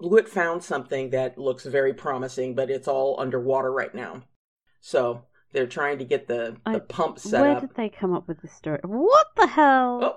Blewett 0.00 0.28
found 0.28 0.64
something 0.64 1.10
that 1.10 1.36
looks 1.36 1.66
very 1.66 1.92
promising, 1.92 2.54
but 2.54 2.70
it's 2.70 2.88
all 2.88 3.20
underwater 3.20 3.70
right 3.70 3.94
now. 3.94 4.22
So 4.80 5.24
they're 5.52 5.66
trying 5.66 5.98
to 5.98 6.04
get 6.04 6.26
the, 6.26 6.56
the 6.64 6.76
I- 6.76 6.78
pump 6.78 7.18
set 7.18 7.42
Where 7.42 7.50
up. 7.50 7.56
Where 7.58 7.68
did 7.68 7.76
they 7.76 7.88
come 7.90 8.14
up 8.14 8.26
with 8.26 8.40
this 8.40 8.52
story? 8.52 8.80
What 8.82 9.26
the 9.36 9.46
hell? 9.46 10.00
Oh. 10.02 10.16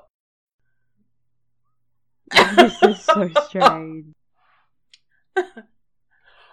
this 2.56 2.82
is 2.82 3.04
so 3.04 3.30
strange. 3.48 4.16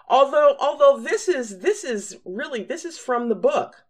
although 0.09 0.55
although 0.59 0.99
this 1.01 1.27
is 1.27 1.59
this 1.59 1.83
is 1.83 2.17
really 2.25 2.63
this 2.63 2.83
is 2.83 2.97
from 2.97 3.29
the 3.29 3.35
book 3.35 3.85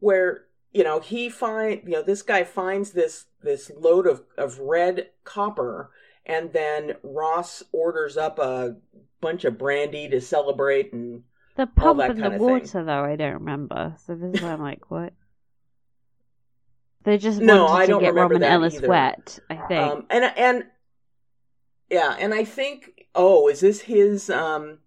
where 0.00 0.46
you 0.72 0.82
know 0.82 1.00
he 1.00 1.28
find 1.28 1.82
you 1.84 1.92
know 1.92 2.02
this 2.02 2.22
guy 2.22 2.42
finds 2.42 2.92
this 2.92 3.26
this 3.42 3.70
load 3.76 4.06
of 4.06 4.22
of 4.38 4.58
red 4.58 5.10
copper 5.24 5.90
and 6.26 6.52
then 6.52 6.96
Ross 7.02 7.62
orders 7.72 8.16
up 8.16 8.38
a 8.38 8.76
bunch 9.20 9.44
of 9.44 9.58
brandy 9.58 10.08
to 10.08 10.20
celebrate 10.20 10.92
and 10.92 11.24
The 11.54 11.66
pump 11.66 11.98
that 11.98 12.10
and 12.10 12.22
the 12.22 12.32
of 12.34 12.42
thing. 12.42 12.72
water, 12.72 12.84
though, 12.84 13.04
I 13.04 13.16
don't 13.16 13.34
remember. 13.34 13.94
So 14.04 14.14
this 14.14 14.34
is 14.34 14.40
why 14.42 14.52
I'm 14.52 14.60
like, 14.62 14.90
what? 14.90 15.12
They 17.04 17.18
just 17.18 17.40
No, 17.40 17.66
wanted 17.66 17.68
I 17.68 17.86
to 17.86 17.94
get 17.94 18.14
that 18.40 18.42
Ellis 18.52 18.74
either. 18.74 18.88
wet, 18.88 19.38
I 19.50 19.56
think. 19.56 19.92
um 19.92 20.06
and 20.10 20.24
and 20.36 20.64
yeah 21.90 22.16
and 22.18 22.32
I 22.34 22.44
think 22.44 23.06
oh 23.14 23.48
is 23.48 23.60
this 23.60 23.82
his 23.82 24.30
um 24.30 24.78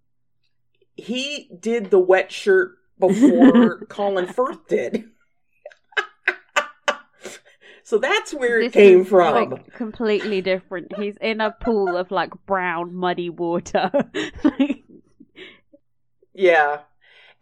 he 0.96 1.50
did 1.60 1.90
the 1.90 1.98
wet 1.98 2.32
shirt 2.32 2.78
before 2.98 3.84
Colin 3.88 4.26
Firth 4.26 4.66
did 4.68 5.10
so 7.86 7.98
that's 7.98 8.34
where 8.34 8.60
it 8.60 8.72
came 8.72 9.04
from 9.04 9.32
like, 9.32 9.72
completely 9.72 10.40
different. 10.40 10.96
He's 10.96 11.16
in 11.18 11.40
a 11.40 11.52
pool 11.52 11.96
of 11.96 12.10
like 12.10 12.32
brown, 12.44 12.92
muddy 12.92 13.30
water. 13.30 13.92
Like, 14.42 14.82
Yeah. 16.34 16.80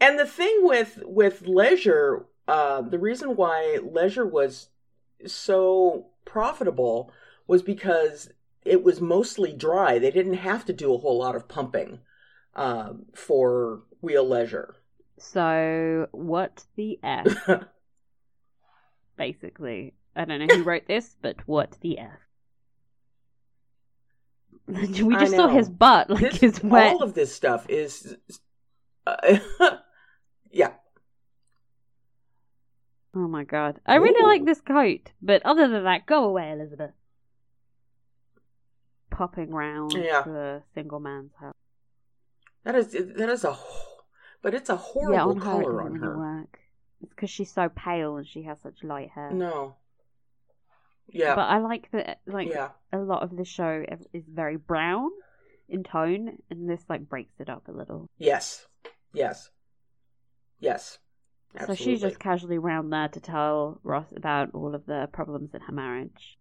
And 0.02 0.18
the 0.18 0.26
thing 0.26 0.58
with 0.60 1.02
with 1.06 1.46
leisure, 1.46 2.26
uh, 2.46 2.82
the 2.82 2.98
reason 2.98 3.36
why 3.36 3.78
leisure 3.82 4.26
was 4.26 4.68
so 5.26 6.08
profitable 6.26 7.10
was 7.46 7.62
because 7.62 8.28
it 8.66 8.84
was 8.84 9.00
mostly 9.00 9.54
dry. 9.54 9.98
They 9.98 10.10
didn't 10.10 10.34
have 10.34 10.66
to 10.66 10.74
do 10.74 10.92
a 10.92 10.98
whole 10.98 11.20
lot 11.20 11.36
of 11.36 11.48
pumping 11.48 12.00
um, 12.54 13.06
for 13.14 13.84
Wheal 14.02 14.28
Leisure. 14.28 14.74
so 15.16 16.06
what 16.12 16.66
the 16.76 17.00
f? 17.02 17.48
Basically, 19.16 19.94
I 20.16 20.24
don't 20.24 20.38
know 20.46 20.54
who 20.56 20.62
wrote 20.62 20.86
this, 20.86 21.16
but 21.20 21.36
what 21.46 21.76
the 21.80 21.98
f? 21.98 22.10
we 24.68 25.14
just 25.16 25.34
saw 25.36 25.48
his 25.48 25.68
butt, 25.68 26.08
like 26.10 26.20
This- 26.32 26.40
his 26.40 26.62
wet. 26.62 26.92
all 26.94 27.02
of 27.02 27.14
this 27.14 27.34
stuff 27.34 27.66
is, 27.68 28.16
uh, 29.06 29.38
yeah. 30.50 30.72
Oh 33.16 33.28
my 33.28 33.44
god, 33.44 33.80
I 33.86 33.96
really 33.96 34.24
like 34.26 34.44
this 34.44 34.60
coat, 34.60 35.12
but 35.22 35.42
other 35.44 35.68
than 35.68 35.84
that, 35.84 36.06
go 36.06 36.24
away, 36.24 36.50
Elizabeth. 36.50 36.90
Popping 39.10 39.50
round 39.50 39.92
Yeah. 39.92 40.22
the 40.22 40.62
single 40.74 40.98
man's 40.98 41.30
house. 41.40 41.54
That 42.64 42.74
is 42.74 42.88
that 42.92 43.28
is 43.28 43.44
a, 43.44 43.56
but 44.42 44.54
it's 44.54 44.68
a 44.70 44.76
horrible 44.76 45.14
yeah, 45.14 45.24
on 45.24 45.36
her 45.36 45.42
it 45.42 45.44
color 45.44 45.62
doesn't 45.62 45.86
on 45.86 45.92
really 45.92 46.06
her. 46.06 46.18
work. 46.18 46.58
It's 47.02 47.10
because 47.12 47.30
she's 47.30 47.52
so 47.52 47.68
pale 47.68 48.16
and 48.16 48.26
she 48.26 48.42
has 48.44 48.58
such 48.62 48.82
light 48.82 49.10
hair. 49.10 49.30
No. 49.30 49.76
Yeah. 51.08 51.34
But 51.34 51.42
I 51.42 51.58
like 51.58 51.90
that, 51.92 52.20
like 52.26 52.48
yeah. 52.48 52.70
a 52.92 52.98
lot 52.98 53.22
of 53.22 53.36
the 53.36 53.44
show 53.44 53.84
is 54.12 54.24
very 54.32 54.56
brown 54.56 55.10
in 55.68 55.82
tone, 55.82 56.38
and 56.50 56.68
this 56.68 56.84
like 56.88 57.08
breaks 57.08 57.40
it 57.40 57.48
up 57.48 57.68
a 57.68 57.72
little. 57.72 58.08
Yes. 58.18 58.66
Yes. 59.12 59.50
Yes. 60.58 60.98
So 61.66 61.74
she's 61.74 62.00
just 62.00 62.18
casually 62.18 62.58
round 62.58 62.92
there 62.92 63.08
to 63.08 63.20
tell 63.20 63.78
Ross 63.84 64.06
about 64.16 64.50
all 64.54 64.74
of 64.74 64.86
the 64.86 65.08
problems 65.12 65.54
in 65.54 65.60
her 65.60 65.72
marriage. 65.72 66.36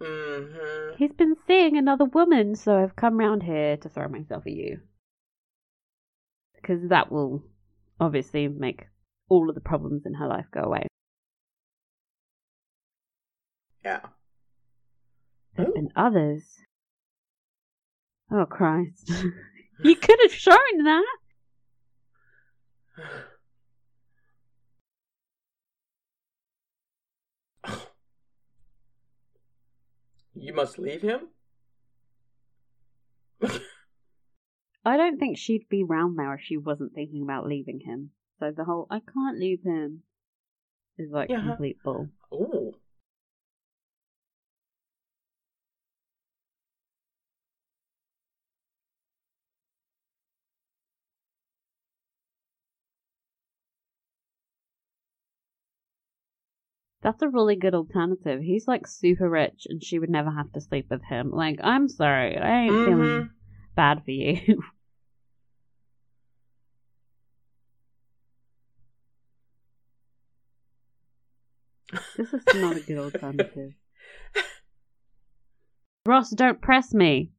Mm-hmm. 0.00 0.96
He's 0.96 1.12
been 1.12 1.36
seeing 1.46 1.76
another 1.76 2.06
woman, 2.06 2.54
so 2.54 2.82
I've 2.82 2.96
come 2.96 3.18
round 3.18 3.42
here 3.42 3.76
to 3.76 3.88
throw 3.88 4.08
myself 4.08 4.46
at 4.46 4.52
you. 4.52 4.80
Because 6.54 6.88
that 6.88 7.12
will 7.12 7.44
obviously 8.00 8.48
make 8.48 8.86
all 9.28 9.48
of 9.48 9.54
the 9.54 9.60
problems 9.60 10.06
in 10.06 10.14
her 10.14 10.26
life 10.26 10.46
go 10.50 10.62
away. 10.62 10.86
Yeah. 13.84 14.00
Ooh. 15.60 15.72
been 15.74 15.90
others. 15.94 16.42
Oh 18.30 18.46
Christ. 18.46 19.10
you 19.84 19.94
could 19.96 20.18
have 20.22 20.32
shown 20.34 20.84
that. 20.84 21.04
You 30.34 30.52
must 30.52 30.78
leave 30.78 31.02
him? 31.02 31.28
I 34.84 34.96
don't 34.96 35.18
think 35.18 35.38
she'd 35.38 35.68
be 35.68 35.82
round 35.84 36.18
there 36.18 36.34
if 36.34 36.40
she 36.42 36.56
wasn't 36.56 36.92
thinking 36.94 37.22
about 37.22 37.46
leaving 37.46 37.80
him. 37.80 38.10
So 38.40 38.50
the 38.50 38.64
whole 38.64 38.86
I 38.90 39.00
can't 39.00 39.38
leave 39.38 39.62
him 39.62 40.02
is 40.98 41.10
like 41.10 41.30
Yeah. 41.30 41.40
complete 41.40 41.82
bull. 41.82 42.08
Ooh. 42.32 42.74
That's 57.04 57.20
a 57.20 57.28
really 57.28 57.54
good 57.56 57.74
alternative. 57.74 58.40
He's 58.40 58.66
like 58.66 58.86
super 58.86 59.28
rich 59.28 59.66
and 59.68 59.84
she 59.84 59.98
would 59.98 60.08
never 60.08 60.30
have 60.30 60.50
to 60.54 60.60
sleep 60.62 60.86
with 60.90 61.02
him. 61.04 61.30
Like, 61.30 61.60
I'm 61.62 61.86
sorry, 61.86 62.38
I 62.38 62.62
ain't 62.62 62.84
feeling 62.86 63.24
Mhm. 63.24 63.30
bad 63.76 64.02
for 64.04 64.10
you. 64.10 64.62
this 72.16 72.32
is 72.32 72.42
not 72.54 72.76
a 72.76 72.80
good 72.80 72.96
alternative. 72.96 73.72
Ross, 76.06 76.30
don't 76.30 76.62
press 76.62 76.94
me. 76.94 77.32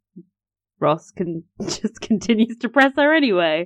Ross 0.80 1.10
can 1.10 1.44
just 1.64 2.02
continues 2.02 2.58
to 2.60 2.70
press 2.70 2.94
her 2.98 3.16
anyway. 3.16 3.66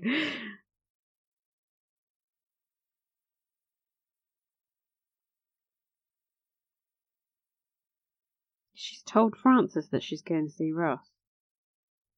She's 8.74 8.99
told 9.10 9.36
Francis 9.36 9.88
that 9.90 10.04
she's 10.04 10.22
going 10.22 10.48
to 10.48 10.54
see 10.54 10.72
Ross. 10.72 11.10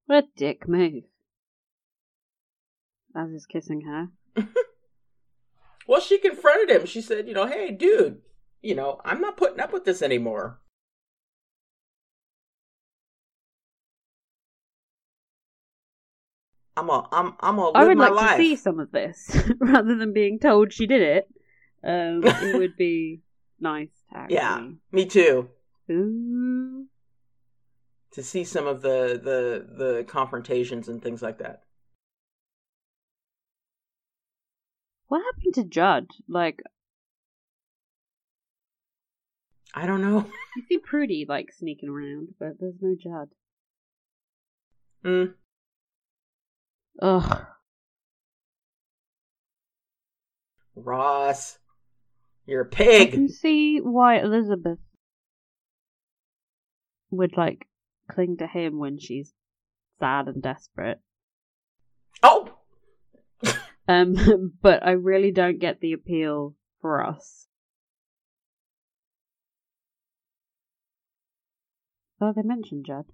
What 0.05 0.23
a 0.25 0.27
dick 0.35 0.67
move. 0.67 1.03
As 3.15 3.31
he's 3.31 3.45
kissing 3.45 3.81
her. 3.81 4.09
Well, 5.87 5.99
she 5.99 6.19
confronted 6.19 6.69
him. 6.69 6.85
She 6.85 7.01
said, 7.01 7.27
you 7.27 7.33
know, 7.33 7.47
hey, 7.47 7.71
dude, 7.71 8.21
you 8.61 8.75
know, 8.75 9.01
I'm 9.03 9.19
not 9.19 9.35
putting 9.35 9.59
up 9.59 9.73
with 9.73 9.83
this 9.83 10.01
anymore. 10.01 10.59
I'm 16.77 16.89
a, 16.89 17.09
I'm, 17.11 17.33
I'm 17.41 17.57
gonna 17.57 17.77
I 17.77 17.85
would 17.85 17.97
like 17.97 18.13
life. 18.13 18.37
to 18.37 18.37
see 18.37 18.55
some 18.55 18.79
of 18.79 18.91
this 18.91 19.35
rather 19.59 19.97
than 19.97 20.13
being 20.13 20.39
told 20.39 20.71
she 20.71 20.87
did 20.87 21.01
it. 21.01 21.27
Um, 21.83 22.21
it 22.23 22.55
would 22.57 22.77
be 22.77 23.21
nice 23.59 23.89
actually. 24.13 24.35
Yeah, 24.35 24.69
me 24.91 25.05
too. 25.05 25.49
Ooh. 25.91 26.87
To 28.13 28.23
see 28.23 28.43
some 28.43 28.67
of 28.67 28.81
the, 28.81 29.19
the, 29.23 29.83
the 29.83 30.03
confrontations 30.03 30.87
and 30.87 31.01
things 31.01 31.21
like 31.21 31.37
that. 31.39 31.63
What 35.07 35.21
happened 35.23 35.53
to 35.55 35.63
Judd? 35.63 36.07
Like, 36.27 36.61
I 39.73 39.85
don't 39.85 40.01
know. 40.01 40.25
you 40.55 40.63
see 40.67 40.79
Prudie 40.79 41.27
like 41.27 41.51
sneaking 41.51 41.89
around, 41.89 42.29
but 42.39 42.59
there's 42.59 42.75
no 42.81 42.95
Judd. 42.95 43.29
Mm. 45.03 45.33
Ugh. 47.01 47.45
Ross, 50.75 51.59
you're 52.45 52.61
a 52.61 52.65
pig. 52.65 53.09
I 53.09 53.11
can 53.11 53.29
see 53.29 53.79
why 53.79 54.19
Elizabeth 54.19 54.79
would 57.11 57.37
like 57.37 57.67
cling 58.09 58.37
to 58.37 58.47
him 58.47 58.79
when 58.79 58.97
she's 58.97 59.33
sad 59.99 60.27
and 60.27 60.41
desperate. 60.41 60.99
Oh. 62.23 62.57
um, 63.87 64.53
but 64.61 64.85
I 64.85 64.91
really 64.91 65.31
don't 65.31 65.59
get 65.59 65.79
the 65.79 65.93
appeal 65.93 66.55
for 66.81 67.05
us. 67.05 67.47
Oh, 72.19 72.33
they 72.35 72.43
mentioned 72.43 72.85
Judd. 72.85 73.05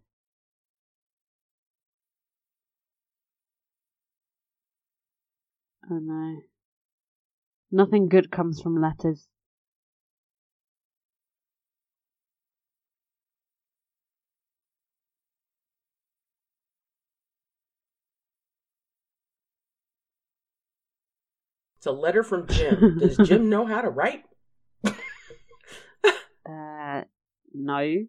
Oh 5.90 6.00
no. 6.00 6.42
Nothing 7.72 8.10
good 8.10 8.32
comes 8.32 8.62
from 8.62 8.82
letters. 8.82 9.28
A 21.88 21.92
letter 21.92 22.24
from 22.24 22.48
Jim. 22.48 22.98
Does 23.00 23.18
Jim 23.18 23.50
know 23.50 23.66
how 23.66 23.82
to 23.82 23.90
write? 23.90 24.24
Uh, 26.50 27.02
no. 27.54 28.06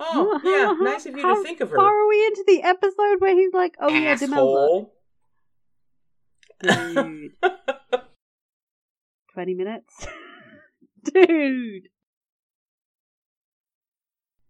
Oh, 0.00 0.40
yeah, 0.44 0.66
how- 0.66 0.72
nice 0.84 1.06
of 1.06 1.16
you 1.16 1.22
how 1.22 1.34
to 1.36 1.42
think 1.42 1.60
of 1.60 1.70
her. 1.70 1.76
Far 1.76 1.86
are 2.04 2.08
we 2.08 2.24
into 2.26 2.44
the 2.46 2.62
episode 2.62 3.16
where 3.20 3.34
he's 3.34 3.52
like, 3.52 3.74
"Oh 3.80 3.88
yeah, 3.88 4.14
Demelza." 4.14 4.22
Asshole. 4.32 4.94
Dude, 6.60 7.32
twenty 9.34 9.54
minutes, 9.54 10.06
dude. 11.04 11.88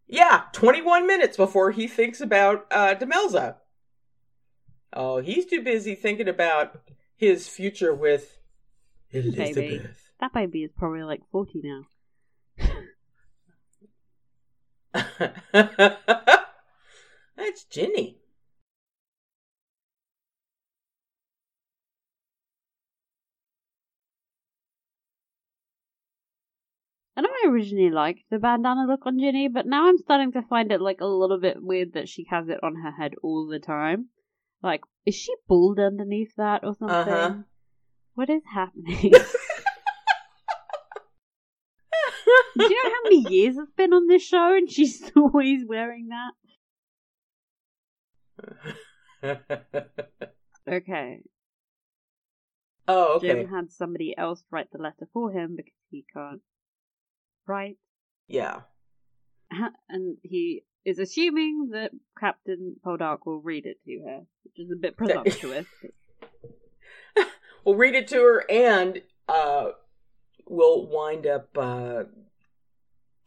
Yeah, 0.08 0.44
21 0.52 1.06
minutes 1.06 1.36
before 1.36 1.70
he 1.70 1.86
thinks 1.86 2.20
about 2.20 2.66
uh, 2.70 2.94
Demelza. 2.94 3.56
Oh, 4.92 5.18
he's 5.18 5.44
too 5.44 5.62
busy 5.62 5.94
thinking 5.94 6.28
about 6.28 6.80
his 7.16 7.46
future 7.46 7.94
with 7.94 8.38
Elizabeth. 9.12 10.10
That 10.20 10.32
baby 10.32 10.64
is 10.64 10.72
probably 10.72 11.02
like 11.02 11.20
forty 11.30 11.62
now. 11.62 11.84
That's 17.36 17.64
Ginny. 17.70 18.17
I 27.18 27.20
know 27.20 27.30
I 27.44 27.48
originally 27.48 27.90
liked 27.90 28.20
the 28.30 28.38
bandana 28.38 28.86
look 28.86 29.04
on 29.04 29.18
Ginny, 29.18 29.48
but 29.48 29.66
now 29.66 29.88
I'm 29.88 29.98
starting 29.98 30.30
to 30.32 30.42
find 30.42 30.70
it 30.70 30.80
like 30.80 31.00
a 31.00 31.04
little 31.04 31.40
bit 31.40 31.60
weird 31.60 31.94
that 31.94 32.08
she 32.08 32.24
has 32.30 32.48
it 32.48 32.60
on 32.62 32.76
her 32.76 32.92
head 32.92 33.14
all 33.24 33.48
the 33.48 33.58
time. 33.58 34.10
Like, 34.62 34.82
is 35.04 35.16
she 35.16 35.34
bald 35.48 35.80
underneath 35.80 36.36
that 36.36 36.62
or 36.62 36.76
something? 36.76 36.96
Uh-huh. 36.96 37.34
What 38.14 38.30
is 38.30 38.42
happening? 38.54 39.00
Do 42.56 42.64
you 42.64 42.84
know 42.84 42.90
how 42.90 43.02
many 43.02 43.34
years 43.34 43.56
it's 43.56 43.72
been 43.72 43.92
on 43.92 44.06
this 44.06 44.22
show 44.22 44.54
and 44.54 44.70
she's 44.70 45.10
always 45.16 45.64
wearing 45.66 46.10
that? 46.10 46.34
Okay. 50.68 51.22
oh, 52.86 53.16
okay. 53.16 53.26
Jim 53.26 53.48
had 53.48 53.72
somebody 53.72 54.16
else 54.16 54.44
write 54.52 54.70
the 54.70 54.78
letter 54.78 55.08
for 55.12 55.32
him 55.32 55.56
because 55.56 55.72
he 55.90 56.04
can't 56.12 56.42
write. 57.48 57.76
Yeah. 58.26 58.60
And 59.88 60.18
he 60.22 60.64
is 60.84 60.98
assuming 60.98 61.70
that 61.72 61.90
Captain 62.18 62.76
Poldark 62.84 63.20
will 63.24 63.40
read 63.40 63.66
it 63.66 63.78
to 63.86 64.00
her, 64.06 64.20
which 64.44 64.58
is 64.58 64.70
a 64.70 64.76
bit 64.76 64.96
presumptuous. 64.98 65.66
We'll 67.64 67.76
read 67.76 67.94
it 67.94 68.08
to 68.08 68.16
her 68.16 68.50
and 68.50 69.02
uh, 69.28 69.70
we'll 70.46 70.86
wind 70.86 71.26
up 71.26 71.48
uh, 71.58 72.04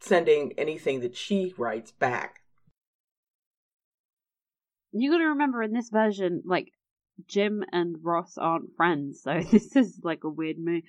sending 0.00 0.52
anything 0.58 1.00
that 1.00 1.16
she 1.16 1.54
writes 1.56 1.92
back. 1.92 2.42
you 4.92 5.10
gotta 5.10 5.28
remember 5.28 5.62
in 5.62 5.72
this 5.72 5.90
version, 5.90 6.42
like, 6.44 6.72
Jim 7.26 7.62
and 7.72 7.96
Ross 8.02 8.36
aren't 8.36 8.74
friends, 8.76 9.22
so 9.22 9.40
this 9.50 9.76
is 9.76 10.00
like 10.02 10.24
a 10.24 10.28
weird 10.28 10.58
move. 10.58 10.82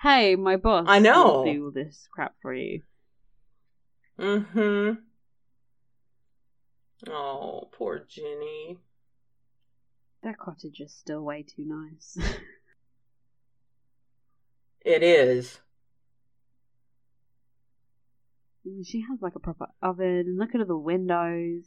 Hey, 0.00 0.36
my 0.36 0.56
boss. 0.56 0.86
I 0.88 0.98
know. 0.98 1.42
will 1.42 1.52
do 1.52 1.64
all 1.66 1.70
this 1.70 2.08
crap 2.12 2.34
for 2.42 2.54
you. 2.54 2.82
Mm-hmm. 4.18 5.00
Oh, 7.10 7.68
poor 7.72 8.04
Ginny. 8.08 8.78
That 10.22 10.38
cottage 10.38 10.80
is 10.80 10.92
still 10.92 11.22
way 11.22 11.42
too 11.42 11.64
nice. 11.66 12.18
It 14.84 15.02
is. 15.02 15.60
she 18.84 19.00
has 19.08 19.20
like 19.22 19.34
a 19.34 19.40
proper 19.40 19.66
oven. 19.82 20.36
Look 20.38 20.54
at 20.54 20.60
all 20.60 20.66
the 20.66 20.76
windows. 20.76 21.64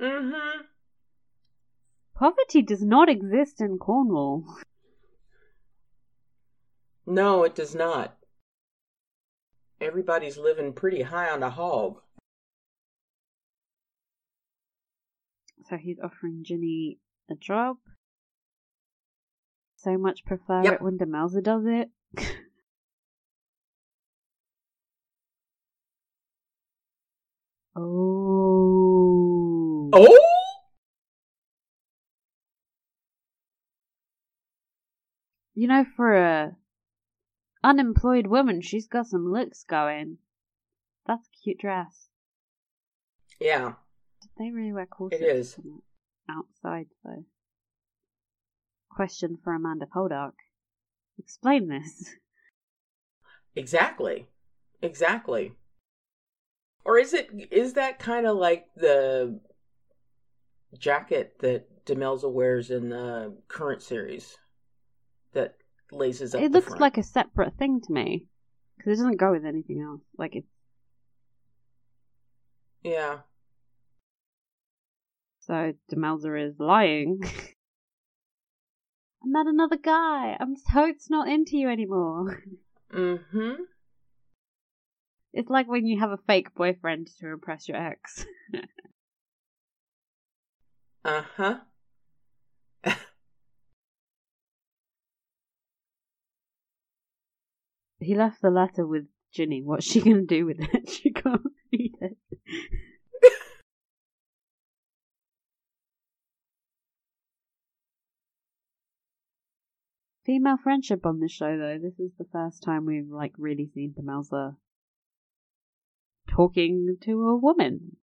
Mm-hmm. 0.00 0.62
Poverty 2.14 2.62
does 2.62 2.82
not 2.82 3.08
exist 3.10 3.60
in 3.60 3.78
Cornwall. 3.78 4.44
No, 7.06 7.44
it 7.44 7.54
does 7.54 7.74
not. 7.74 8.16
Everybody's 9.80 10.38
living 10.38 10.72
pretty 10.72 11.02
high 11.02 11.30
on 11.30 11.40
the 11.40 11.50
hog. 11.50 12.00
So 15.68 15.76
he's 15.76 15.98
offering 16.02 16.44
Ginny 16.44 16.98
a 17.30 17.34
job. 17.34 17.76
So 19.76 19.98
much 19.98 20.24
prefer 20.24 20.62
Yep. 20.62 20.74
it 20.74 20.82
when 20.82 20.98
Demelza 20.98 21.42
does 21.42 21.64
it. 21.66 21.90
oh. 27.76 29.90
Oh! 29.92 30.18
You 35.54 35.68
know, 35.68 35.84
for 35.96 36.14
a 36.16 36.56
unemployed 37.64 38.26
woman, 38.28 38.60
she's 38.60 38.86
got 38.86 39.06
some 39.06 39.32
looks 39.32 39.64
going. 39.64 40.18
That's 41.06 41.26
a 41.26 41.42
cute 41.42 41.58
dress. 41.58 42.08
Yeah. 43.40 43.74
Did 44.22 44.30
They 44.38 44.50
really 44.50 44.72
wear 44.72 44.86
corsets 44.86 45.22
is. 45.22 45.58
on 45.58 45.64
the 46.28 46.32
outside, 46.32 46.86
though. 47.04 47.24
Question 48.90 49.38
for 49.42 49.54
Amanda 49.54 49.86
Poldark. 49.86 50.34
Explain 51.18 51.68
this. 51.68 52.14
Exactly. 53.56 54.26
Exactly. 54.82 55.52
Or 56.84 56.98
is 56.98 57.14
it 57.14 57.30
is 57.50 57.74
that 57.74 57.98
kind 57.98 58.26
of 58.26 58.36
like 58.36 58.66
the 58.76 59.40
jacket 60.76 61.36
that 61.40 61.86
Demelza 61.86 62.30
wears 62.30 62.70
in 62.70 62.88
the 62.88 63.36
current 63.48 63.80
series 63.82 64.36
that 65.32 65.56
laces 65.94 66.34
up 66.34 66.42
It 66.42 66.52
looks 66.52 66.66
front? 66.66 66.80
like 66.80 66.98
a 66.98 67.02
separate 67.02 67.54
thing 67.56 67.80
to 67.82 67.92
me 67.92 68.26
because 68.76 68.98
it 68.98 69.02
doesn't 69.02 69.16
go 69.18 69.30
with 69.32 69.44
anything 69.44 69.80
else. 69.80 70.02
Like 70.18 70.34
it's 70.36 70.48
Yeah. 72.82 73.20
so 75.40 75.72
Demelza 75.92 76.48
is 76.48 76.58
lying. 76.58 77.20
I 79.22 79.26
met 79.26 79.46
another 79.46 79.76
guy. 79.78 80.36
I'm 80.38 80.54
so 80.56 80.84
it's 80.84 81.08
not 81.08 81.28
into 81.28 81.56
you 81.56 81.68
anymore. 81.70 82.42
Mm-hmm. 82.92 83.62
It's 85.32 85.48
like 85.50 85.66
when 85.66 85.86
you 85.86 85.98
have 86.00 86.10
a 86.10 86.18
fake 86.26 86.54
boyfriend 86.54 87.08
to 87.20 87.28
impress 87.28 87.68
your 87.68 87.78
ex. 87.78 88.26
Uh-huh. 91.04 91.58
he 98.04 98.14
left 98.14 98.42
the 98.42 98.50
letter 98.50 98.86
with 98.86 99.06
Ginny. 99.32 99.62
What's 99.62 99.86
she 99.86 100.00
gonna 100.00 100.22
do 100.22 100.46
with 100.46 100.60
it? 100.60 100.88
She 100.90 101.10
can't 101.12 101.42
read 101.72 101.94
it. 102.00 102.16
Female 110.24 110.56
friendship 110.56 111.04
on 111.04 111.20
this 111.20 111.32
show, 111.32 111.58
though. 111.58 111.78
This 111.78 111.98
is 111.98 112.12
the 112.18 112.24
first 112.32 112.62
time 112.62 112.86
we've 112.86 113.10
like 113.10 113.32
really 113.36 113.66
seen 113.74 113.92
Demelza 113.92 114.56
talking 116.28 116.96
to 117.02 117.28
a 117.28 117.36
woman. 117.36 117.96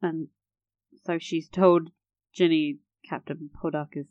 And 0.00 0.28
so 1.04 1.18
she's 1.18 1.48
told 1.48 1.90
Ginny 2.32 2.78
Captain 3.08 3.50
Poldark 3.54 3.96
is 3.96 4.06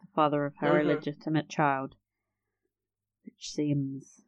the 0.00 0.06
father 0.14 0.44
of 0.46 0.56
her 0.56 0.72
Mhm. 0.72 0.80
illegitimate 0.82 1.48
child, 1.48 1.94
which 3.24 3.50
seems 3.52 4.22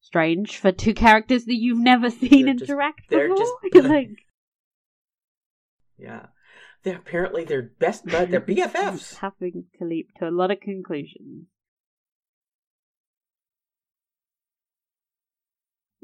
strange 0.00 0.58
for 0.58 0.70
two 0.70 0.94
characters 0.94 1.46
that 1.46 1.56
you've 1.56 1.78
never 1.78 2.10
seen 2.10 2.44
They're 2.46 2.54
just- 2.54 2.70
interact 2.70 3.08
they're 3.08 3.28
before. 3.28 3.60
just- 3.72 3.84
like, 3.88 4.26
Yeah. 5.98 6.26
They're 6.82 6.98
apparently 6.98 7.44
they're 7.44 7.62
best 7.62 8.04
bud. 8.04 8.30
They're 8.30 8.40
BFFs. 8.42 9.16
having 9.20 9.68
to 9.78 9.84
leap 9.86 10.12
to 10.18 10.28
a 10.28 10.30
lot 10.30 10.50
of 10.50 10.60
conclusions. 10.60 11.46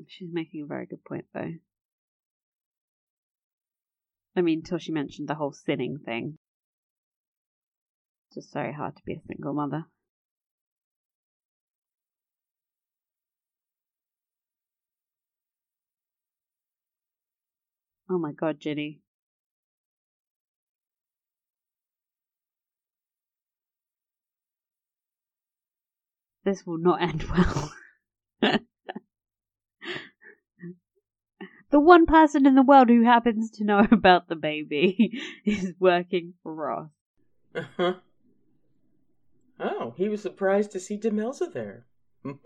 She's 0.07 0.33
making 0.33 0.63
a 0.63 0.67
very 0.67 0.87
good 0.87 1.05
point, 1.05 1.27
though. 1.35 1.53
I 4.35 4.43
mean, 4.43 4.59
until 4.61 4.79
she 4.79 4.93
mentioned 4.93 5.29
the 5.29 5.37
whole 5.37 5.53
sinning 5.53 5.99
thing. 5.99 6.39
It's 8.29 8.37
just 8.37 8.53
very 8.55 8.73
hard 8.73 8.97
to 8.97 9.03
be 9.05 9.15
a 9.15 9.21
single 9.21 9.53
mother. 9.53 9.85
Oh 18.11 18.19
my 18.19 18.33
god, 18.33 18.61
Ginny. 18.61 19.01
This 26.45 26.67
will 26.67 26.77
not 26.77 27.01
end 27.01 27.23
well. 27.23 27.73
the 31.71 31.81
one 31.81 32.07
person 32.07 32.47
in 32.47 32.55
the 32.55 32.63
world 32.63 32.89
who 32.89 33.03
happens 33.05 33.51
to 33.53 33.65
know 33.65 33.87
about 33.93 34.29
the 34.29 34.37
baby 34.37 35.21
is 35.45 35.75
working 35.79 36.35
for 36.43 36.55
Ross. 36.55 36.91
Uh-huh. 37.55 37.95
Oh, 39.59 39.95
he 39.97 40.09
was 40.09 40.23
surprised 40.23 40.71
to 40.73 40.81
see 40.81 40.97
Demelza 40.99 41.53
there. 41.53 41.87
None 42.25 42.39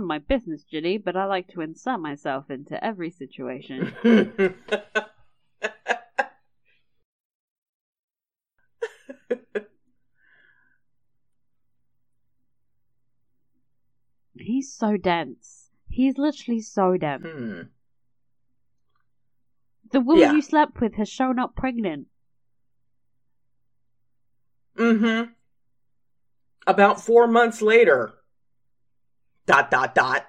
of 0.00 0.06
my 0.06 0.18
business, 0.18 0.64
Ginny, 0.64 0.96
but 0.96 1.16
I 1.16 1.26
like 1.26 1.48
to 1.48 1.60
insert 1.60 2.00
myself 2.00 2.50
into 2.50 2.82
every 2.82 3.10
situation. 3.10 3.92
He's 14.34 14.71
so 14.82 14.96
dense. 14.96 15.70
He's 15.88 16.18
literally 16.18 16.60
so 16.60 16.96
dense. 16.96 17.24
hmm. 17.24 17.60
The 19.92 20.00
woman 20.00 20.22
Yeah. 20.22 20.32
you 20.32 20.42
slept 20.42 20.80
with 20.80 20.94
has 20.94 21.08
shown 21.08 21.38
up 21.38 21.54
pregnant. 21.54 22.08
Mm-hmm. 24.76 25.30
About 26.66 27.00
four 27.00 27.28
months 27.28 27.62
later. 27.62 28.14
Dot 29.46 29.70
dot 29.70 29.94
dot. 29.94 30.26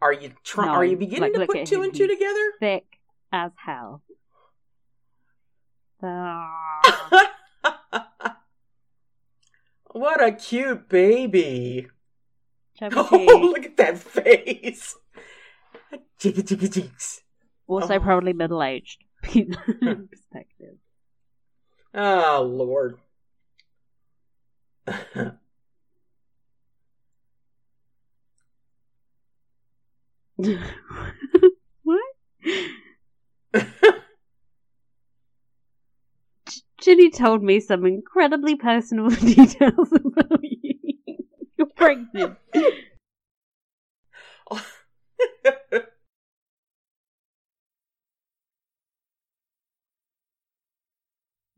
Are 0.00 0.12
you 0.12 0.32
trying? 0.44 0.68
No, 0.68 0.74
are 0.74 0.84
you 0.84 0.96
beginning 0.96 1.32
like, 1.32 1.48
to 1.48 1.52
put 1.54 1.66
two 1.66 1.76
him. 1.78 1.84
and 1.84 1.94
two 1.94 2.06
together? 2.06 2.52
Thick 2.60 2.86
as 3.32 3.50
hell. 3.56 4.02
What 9.94 10.22
a 10.24 10.32
cute 10.32 10.88
baby! 10.88 11.88
Chubby 12.78 12.96
Oh, 13.30 13.50
look 13.52 13.64
at 13.66 13.76
that 13.76 13.98
face! 13.98 14.94
Jiggy 16.18 16.42
jiggy 16.42 16.68
jigs. 16.68 17.22
Also 17.66 17.94
Oh. 17.94 18.00
probably 18.00 18.32
middle 18.32 18.62
aged. 18.62 18.98
Perspective. 19.22 20.76
Oh 21.94 22.42
Lord. 22.50 22.98
what? 31.82 32.00
Ginny 36.80 37.10
told 37.10 37.42
me 37.42 37.60
some 37.60 37.86
incredibly 37.86 38.56
personal 38.56 39.08
details 39.08 39.92
about 39.92 40.40
you. 40.42 40.61
Pregnant. 41.82 42.38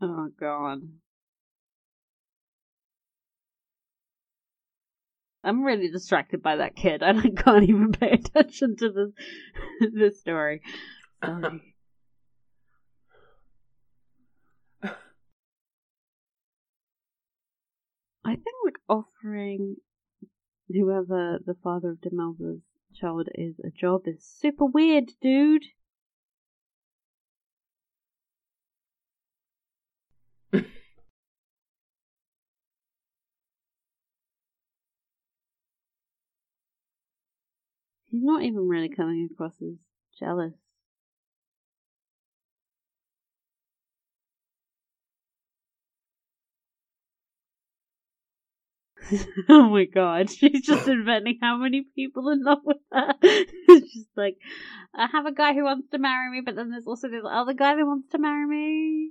Oh 0.00 0.28
god. 0.38 0.80
I'm 5.42 5.62
really 5.62 5.90
distracted 5.90 6.42
by 6.42 6.56
that 6.56 6.76
kid 6.76 7.02
and 7.02 7.20
I 7.20 7.30
can't 7.42 7.64
even 7.68 7.92
pay 7.92 8.10
attention 8.10 8.76
to 8.76 8.90
this 8.90 9.90
this 9.94 10.20
story. 10.20 10.60
Sorry. 11.24 11.60
I 18.24 18.30
think 18.30 18.56
like 18.64 18.78
offering 18.88 19.76
whoever 20.68 21.38
the 21.44 21.54
father 21.62 21.90
of 21.90 22.00
Demelza's 22.00 22.62
child 22.94 23.28
is 23.34 23.56
a 23.64 23.70
job 23.70 24.02
is 24.06 24.24
super 24.24 24.64
weird, 24.64 25.10
dude. 25.20 25.64
He's 30.52 30.62
not 38.12 38.42
even 38.42 38.68
really 38.68 38.88
coming 38.88 39.28
across 39.32 39.60
as 39.60 39.74
jealous. 40.18 40.54
oh 49.48 49.68
my 49.70 49.84
god, 49.84 50.30
she's 50.38 50.62
just 50.62 50.88
inventing 50.96 51.38
how 51.40 51.56
many 51.56 51.84
people 51.94 52.28
in 52.30 52.42
love 52.42 52.58
with 52.64 52.78
her. 52.92 53.14
she's 53.68 54.06
like, 54.16 54.36
I 54.94 55.06
have 55.12 55.26
a 55.26 55.32
guy 55.32 55.54
who 55.54 55.64
wants 55.64 55.88
to 55.90 55.98
marry 55.98 56.30
me, 56.30 56.42
but 56.44 56.56
then 56.56 56.70
there's 56.70 56.86
also 56.86 57.08
this 57.08 57.24
other 57.28 57.52
guy 57.52 57.76
that 57.76 57.84
wants 57.84 58.08
to 58.12 58.18
marry 58.18 58.46
me. 58.46 59.10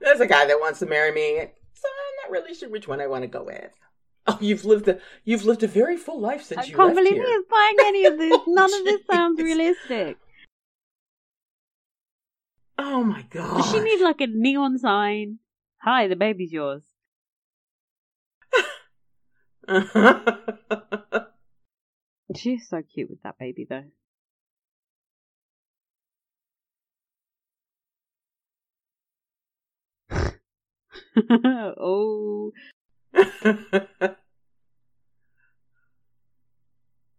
There's 0.00 0.20
a 0.20 0.26
guy 0.26 0.46
that 0.46 0.60
wants 0.60 0.80
to 0.80 0.86
marry 0.86 1.12
me, 1.12 1.36
so 1.74 1.88
I'm 1.88 2.30
not 2.30 2.30
really 2.32 2.54
sure 2.54 2.68
which 2.68 2.88
one 2.88 3.00
I 3.00 3.06
want 3.06 3.22
to 3.22 3.28
go 3.28 3.44
with. 3.44 3.72
Oh, 4.26 4.38
you've 4.40 4.64
lived 4.64 4.86
a 4.88 4.98
you've 5.24 5.44
lived 5.44 5.62
a 5.62 5.68
very 5.68 5.96
full 5.96 6.20
life 6.20 6.42
since 6.44 6.60
I 6.60 6.64
you 6.64 6.74
I 6.74 6.76
can't 6.76 6.94
believe 6.94 7.14
here. 7.14 7.24
he 7.24 7.30
is 7.32 7.44
buying 7.50 7.76
any 7.80 8.04
of 8.06 8.18
this. 8.18 8.32
Oh, 8.34 8.44
None 8.46 8.74
of 8.74 8.84
this 8.84 9.00
sounds 9.10 9.40
realistic. 9.40 10.16
Oh 12.78 13.02
my 13.04 13.22
god! 13.30 13.56
Does 13.58 13.70
she 13.72 13.80
need 13.80 14.00
like 14.02 14.20
a 14.20 14.26
neon 14.28 14.78
sign? 14.78 15.38
Hi, 15.82 16.06
the 16.06 16.16
baby's 16.16 16.52
yours. 16.52 16.82
She's 22.36 22.68
so 22.68 22.82
cute 22.82 23.10
with 23.10 23.22
that 23.22 23.38
baby 23.38 23.66
though. 23.68 23.84
oh, 31.78 32.52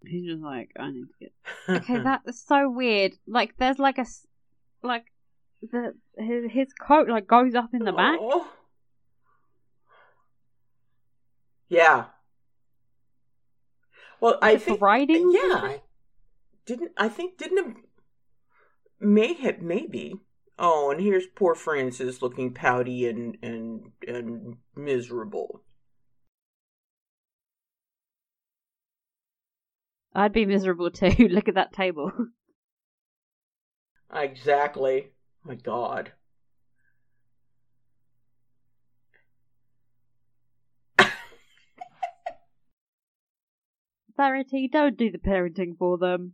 he's 0.06 0.26
just 0.26 0.42
like, 0.42 0.72
I 0.80 0.92
need 0.92 1.08
to 1.08 1.14
get. 1.20 1.32
Okay, 1.70 1.98
that 2.00 2.22
is 2.28 2.44
so 2.44 2.70
weird. 2.70 3.14
Like, 3.26 3.56
there's 3.58 3.80
like 3.80 3.98
a, 3.98 4.06
like, 4.82 5.06
the 5.62 5.94
his, 6.18 6.52
his 6.52 6.74
coat 6.74 7.08
like 7.08 7.26
goes 7.26 7.56
up 7.56 7.74
in 7.74 7.84
the 7.84 7.94
back. 7.94 8.20
Oh. 8.22 8.52
Yeah. 11.70 12.06
Well, 14.24 14.40
I 14.42 14.56
think 14.56 14.80
riding. 14.80 15.32
Yeah, 15.34 15.50
something? 15.50 15.80
Didn't 16.66 16.92
I 16.96 17.10
think 17.10 17.38
didn't 17.38 17.60
it 17.60 17.76
may 19.02 19.34
have 19.34 19.62
maybe. 19.62 20.22
Oh, 20.58 20.92
and 20.92 21.02
here's 21.02 21.26
poor 21.28 21.54
Francis 21.56 22.22
looking 22.22 22.54
pouty 22.54 23.06
and 23.06 23.38
and 23.44 23.92
and 24.08 24.56
miserable. 24.78 25.66
I'd 30.16 30.32
be 30.32 30.46
miserable 30.46 30.90
too. 30.90 31.10
Look 31.30 31.50
at 31.50 31.56
that 31.56 31.74
table. 31.74 32.14
Exactly. 34.16 35.10
My 35.44 35.56
God. 35.56 36.12
Verity, 44.16 44.68
don't 44.72 44.98
do 44.98 45.12
the 45.12 45.18
parenting 45.18 45.78
for 45.78 45.98
them. 45.98 46.34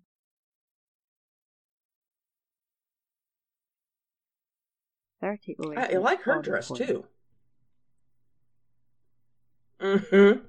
Verity 5.22 5.56
always. 5.62 5.78
I, 5.78 5.94
I 5.94 5.98
like 5.98 6.22
her 6.24 6.42
dress 6.42 6.68
points. 6.68 6.86
too. 6.86 7.06
Mm-hmm. 9.82 10.46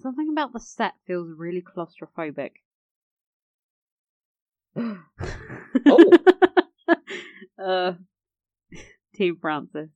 Something 0.00 0.28
about 0.30 0.52
the 0.52 0.60
set 0.60 0.94
feels 1.06 1.30
really 1.36 1.62
claustrophobic. 1.62 2.50
Oh. 5.86 6.18
uh, 7.62 7.92
Team 9.14 9.38
Francis. 9.40 9.88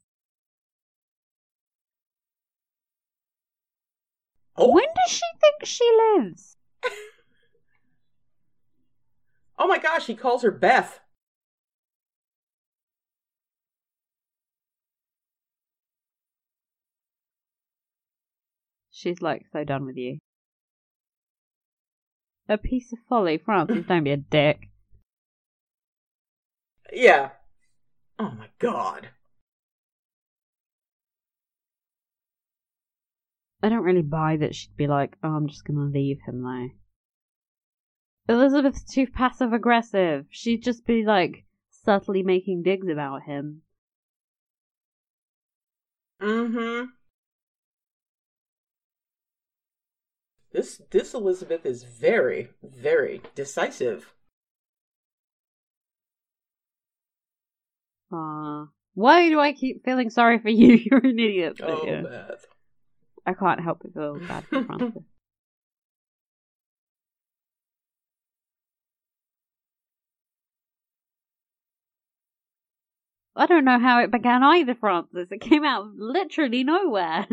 Oh. 4.60 4.72
When 4.72 4.84
does 4.84 5.12
she 5.12 5.22
think 5.40 5.64
she 5.64 5.90
lives? 6.18 6.56
oh 9.58 9.66
my 9.66 9.78
gosh, 9.78 10.06
he 10.06 10.14
calls 10.14 10.42
her 10.42 10.50
Beth. 10.50 11.00
She's 18.90 19.22
like 19.22 19.46
so 19.50 19.64
done 19.64 19.86
with 19.86 19.96
you. 19.96 20.18
A 22.50 22.58
piece 22.58 22.92
of 22.92 22.98
folly, 23.08 23.38
Francis. 23.38 23.86
Don't 23.88 24.04
be 24.04 24.10
a 24.10 24.18
dick. 24.18 24.68
Yeah. 26.92 27.30
Oh 28.18 28.32
my 28.32 28.48
god. 28.58 29.08
I 33.62 33.68
don't 33.68 33.84
really 33.84 34.02
buy 34.02 34.36
that 34.38 34.54
she'd 34.54 34.76
be 34.76 34.86
like, 34.86 35.16
oh, 35.22 35.28
I'm 35.28 35.48
just 35.48 35.64
gonna 35.64 35.90
leave 35.92 36.18
him 36.26 36.42
though. 36.42 36.68
Elizabeth's 38.34 38.84
too 38.84 39.06
passive 39.06 39.52
aggressive. 39.52 40.26
She'd 40.30 40.62
just 40.62 40.86
be 40.86 41.04
like 41.04 41.44
subtly 41.70 42.22
making 42.22 42.62
digs 42.62 42.88
about 42.88 43.22
him. 43.24 43.62
Mm-hmm. 46.22 46.86
This 50.52 50.82
this 50.90 51.14
Elizabeth 51.14 51.64
is 51.64 51.84
very, 51.84 52.50
very 52.62 53.22
decisive. 53.34 54.12
Uh, 58.12 58.66
why 58.94 59.28
do 59.28 59.38
I 59.38 59.52
keep 59.52 59.84
feeling 59.84 60.10
sorry 60.10 60.40
for 60.40 60.48
you? 60.48 60.74
You're 60.90 61.06
an 61.06 61.18
idiot. 61.18 61.60
Oh, 61.62 61.86
yeah. 61.86 62.02
Beth. 62.02 62.46
I 63.30 63.34
can't 63.34 63.60
help 63.60 63.78
but 63.82 63.94
feel 63.94 64.18
bad 64.26 64.44
for 64.48 64.64
Francis. 64.64 65.02
I 73.36 73.46
don't 73.46 73.64
know 73.64 73.78
how 73.78 74.00
it 74.00 74.10
began 74.10 74.42
either, 74.42 74.74
Francis. 74.74 75.28
It 75.30 75.40
came 75.40 75.64
out 75.64 75.82
of 75.84 75.92
literally 75.96 76.64
nowhere. 76.64 77.26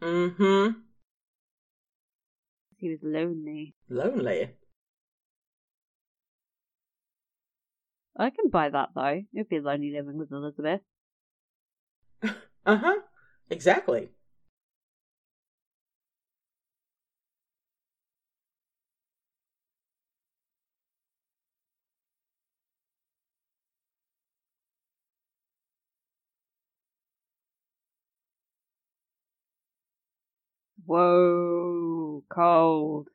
Mm-hmm. 0.00 0.78
he 2.76 2.90
was 2.90 2.98
lonely. 3.02 3.74
Lonely. 3.88 4.50
I 8.16 8.30
can 8.30 8.48
buy 8.50 8.68
that 8.68 8.90
though. 8.94 9.22
It'd 9.34 9.48
be 9.48 9.58
lonely 9.58 9.90
living 9.90 10.18
with 10.18 10.30
Elizabeth. 10.30 10.82
Uh-huh. 12.66 12.96
Exactly. 13.50 14.10
Whoa, 30.84 32.24
cold, 32.28 33.08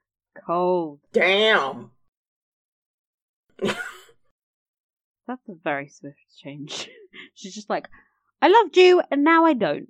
cold. 0.45 0.99
Damn. 1.11 1.91
That's 5.27 5.47
a 5.47 5.55
very 5.63 5.87
swift 5.87 6.19
change. 6.37 6.89
She's 7.33 7.55
just 7.55 7.69
like, 7.69 7.87
I 8.41 8.49
loved 8.49 8.77
you 8.77 9.01
and 9.09 9.23
now 9.23 9.45
I 9.45 9.53
don't. 9.53 9.89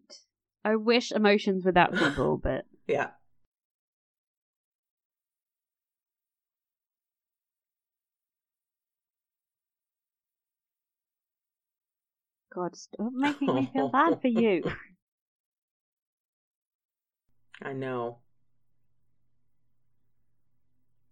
I 0.66 0.76
wish 0.76 1.12
emotions 1.12 1.66
were 1.66 1.72
that 1.74 1.96
simple, 1.98 2.38
but 2.38 2.66
Yeah. 2.88 3.12
God, 12.54 12.76
stop 12.76 13.12
making 13.14 13.56
me 13.56 13.70
feel 13.74 13.90
bad 13.90 14.22
for 14.22 14.28
you. 14.28 14.64
I 17.62 17.74
know. 17.74 18.20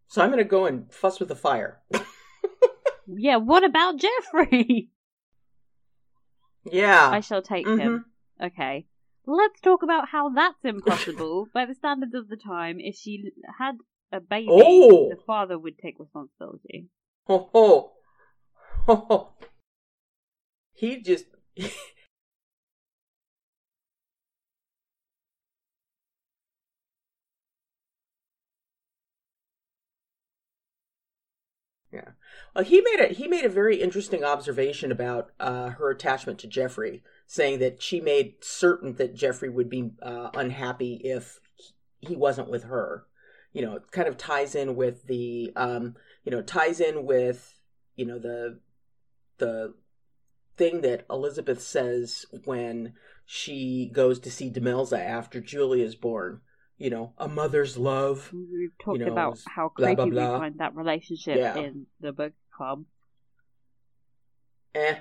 So 0.07 0.21
I'm 0.21 0.29
gonna 0.29 0.43
go 0.43 0.65
and 0.65 0.91
fuss 0.91 1.19
with 1.19 1.29
the 1.29 1.35
fire. 1.35 1.79
yeah, 3.07 3.37
what 3.37 3.63
about 3.63 3.97
Geoffrey? 3.97 4.89
yeah. 6.69 7.09
I 7.09 7.21
shall 7.21 7.41
take 7.41 7.65
Mhm. 7.65 7.79
him. 7.79 8.05
Okay. 8.41 8.85
Let's 9.25 9.61
talk 9.61 9.83
about 9.83 10.09
how 10.09 10.29
that's 10.29 10.63
impossible 10.63 11.47
by 11.53 11.65
the 11.65 11.75
standards 11.75 12.13
of 12.15 12.27
the 12.27 12.37
time. 12.37 12.79
If 12.79 12.95
she 12.95 13.31
had 13.59 13.77
a 14.11 14.19
baby, 14.19 14.47
Oh! 14.49 15.09
the 15.09 15.21
father 15.25 15.57
would 15.57 15.77
take 15.77 15.99
responsibility. 15.99 16.89
Ho 17.27 17.49
ho. 17.53 17.91
Ho 18.87 18.95
ho. 18.95 19.33
He 20.73 21.01
just 21.01 21.25
Yeah. 31.91 32.11
Well, 32.55 32.63
he 32.63 32.81
made 32.81 32.99
a 33.01 33.07
he 33.13 33.27
made 33.27 33.43
a 33.43 33.49
very 33.49 33.81
interesting 33.81 34.23
observation 34.23 34.91
about 34.91 35.31
uh, 35.39 35.71
her 35.71 35.89
attachment 35.89 36.39
to 36.39 36.47
Geoffrey, 36.47 37.03
saying 37.31 37.59
that 37.59 37.81
she 37.81 38.01
made 38.01 38.33
certain 38.41 38.93
that 38.95 39.15
Geoffrey 39.15 39.47
would 39.47 39.69
be 39.69 39.89
uh, 40.01 40.29
unhappy 40.33 40.95
if 40.95 41.39
he 42.01 42.13
wasn't 42.13 42.51
with 42.51 42.63
her. 42.63 43.05
You 43.53 43.61
know, 43.61 43.77
it 43.77 43.89
kind 43.91 44.09
of 44.09 44.17
ties 44.17 44.53
in 44.53 44.75
with 44.75 45.07
the 45.07 45.53
um, 45.55 45.95
you 46.25 46.31
know 46.31 46.41
ties 46.41 46.81
in 46.81 47.05
with 47.05 47.57
you 47.95 48.05
know 48.05 48.19
the 48.19 48.59
the 49.37 49.73
thing 50.57 50.81
that 50.81 51.05
Elizabeth 51.09 51.61
says 51.61 52.25
when 52.43 52.95
she 53.25 53.89
goes 53.93 54.19
to 54.19 54.29
see 54.29 54.51
Demelza 54.51 54.99
after 54.99 55.39
Julia's 55.39 55.95
born. 55.95 56.41
You 56.77 56.89
know, 56.89 57.13
a 57.17 57.29
mother's 57.29 57.77
love. 57.77 58.33
We've 58.33 58.77
talked 58.83 58.99
know, 58.99 59.09
about 59.09 59.39
how 59.47 59.71
blah, 59.77 59.95
creepy 59.95 60.09
blah, 60.11 60.33
we 60.33 60.39
find 60.39 60.59
that 60.59 60.75
relationship 60.75 61.37
Yeah. 61.37 61.55
in 61.55 61.85
the 62.01 62.11
book 62.11 62.33
club. 62.51 62.83
Eh. 64.75 64.95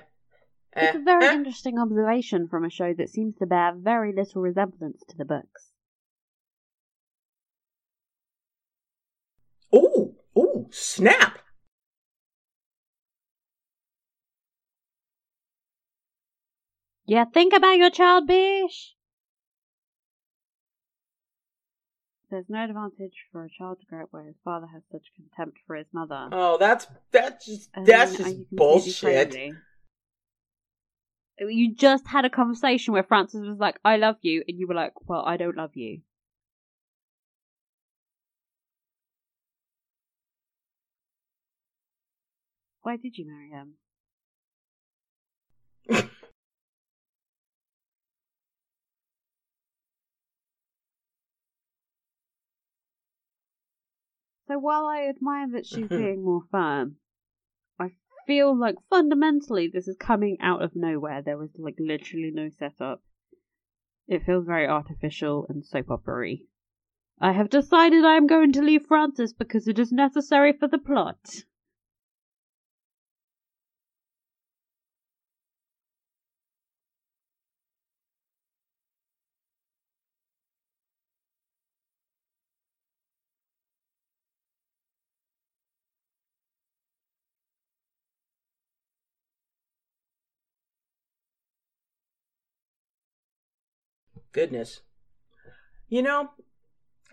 It's 0.75 0.95
a 0.95 0.99
very 0.99 1.25
eh. 1.25 1.33
interesting 1.33 1.77
observation 1.77 2.47
from 2.47 2.63
a 2.63 2.69
show 2.69 2.93
that 2.93 3.09
seems 3.09 3.35
to 3.37 3.45
bear 3.45 3.73
very 3.75 4.13
little 4.13 4.41
resemblance 4.41 5.03
to 5.09 5.17
the 5.17 5.25
books. 5.25 5.71
Ooh, 9.75 10.15
ooh, 10.37 10.67
snap! 10.71 11.39
Yeah, 17.05 17.25
think 17.25 17.53
about 17.53 17.77
your 17.77 17.89
child, 17.89 18.27
bish. 18.27 18.95
There's 22.29 22.45
no 22.47 22.63
advantage 22.63 23.25
for 23.29 23.43
a 23.43 23.49
child 23.49 23.81
to 23.81 23.85
grow 23.87 24.03
up 24.03 24.07
where 24.11 24.23
his 24.23 24.37
father 24.45 24.67
has 24.67 24.83
such 24.89 25.11
contempt 25.17 25.57
for 25.67 25.75
his 25.75 25.87
mother. 25.91 26.29
Oh, 26.31 26.57
that's 26.57 26.87
that's 27.11 27.45
just 27.45 27.69
I 27.75 27.83
that's 27.83 28.17
mean, 28.17 28.37
just 28.37 28.55
bullshit. 28.55 29.31
crazy? 29.31 29.53
You 31.49 31.73
just 31.73 32.07
had 32.07 32.25
a 32.25 32.29
conversation 32.29 32.93
where 32.93 33.03
Francis 33.03 33.41
was 33.41 33.57
like, 33.57 33.79
I 33.83 33.97
love 33.97 34.17
you, 34.21 34.43
and 34.47 34.59
you 34.59 34.67
were 34.67 34.75
like, 34.75 34.93
Well, 35.07 35.23
I 35.25 35.37
don't 35.37 35.57
love 35.57 35.75
you. 35.75 36.01
Why 42.81 42.97
did 42.97 43.17
you 43.17 43.25
marry 43.27 43.49
him? 43.49 43.73
So 54.47 54.59
while 54.59 54.85
I 54.85 55.07
admire 55.07 55.47
that 55.51 55.65
she's 55.65 55.87
being 55.89 56.25
more 56.25 56.43
firm, 56.51 56.97
feel 58.31 58.57
like 58.57 58.75
fundamentally 58.89 59.67
this 59.67 59.89
is 59.89 59.97
coming 59.97 60.37
out 60.39 60.61
of 60.63 60.73
nowhere. 60.73 61.21
There 61.21 61.37
was 61.37 61.49
like 61.57 61.75
literally 61.77 62.31
no 62.33 62.47
setup. 62.47 63.03
It 64.07 64.25
feels 64.25 64.45
very 64.45 64.65
artificial 64.65 65.45
and 65.49 65.65
soap 65.65 65.91
opera 65.91 66.35
I 67.19 67.33
have 67.33 67.49
decided 67.49 68.05
I 68.05 68.15
am 68.15 68.27
going 68.27 68.53
to 68.53 68.61
leave 68.61 68.85
Francis 68.85 69.33
because 69.33 69.67
it 69.67 69.77
is 69.77 69.91
necessary 69.91 70.53
for 70.53 70.69
the 70.69 70.77
plot. 70.77 71.43
Goodness. 94.31 94.81
You 95.87 96.01
know, 96.01 96.29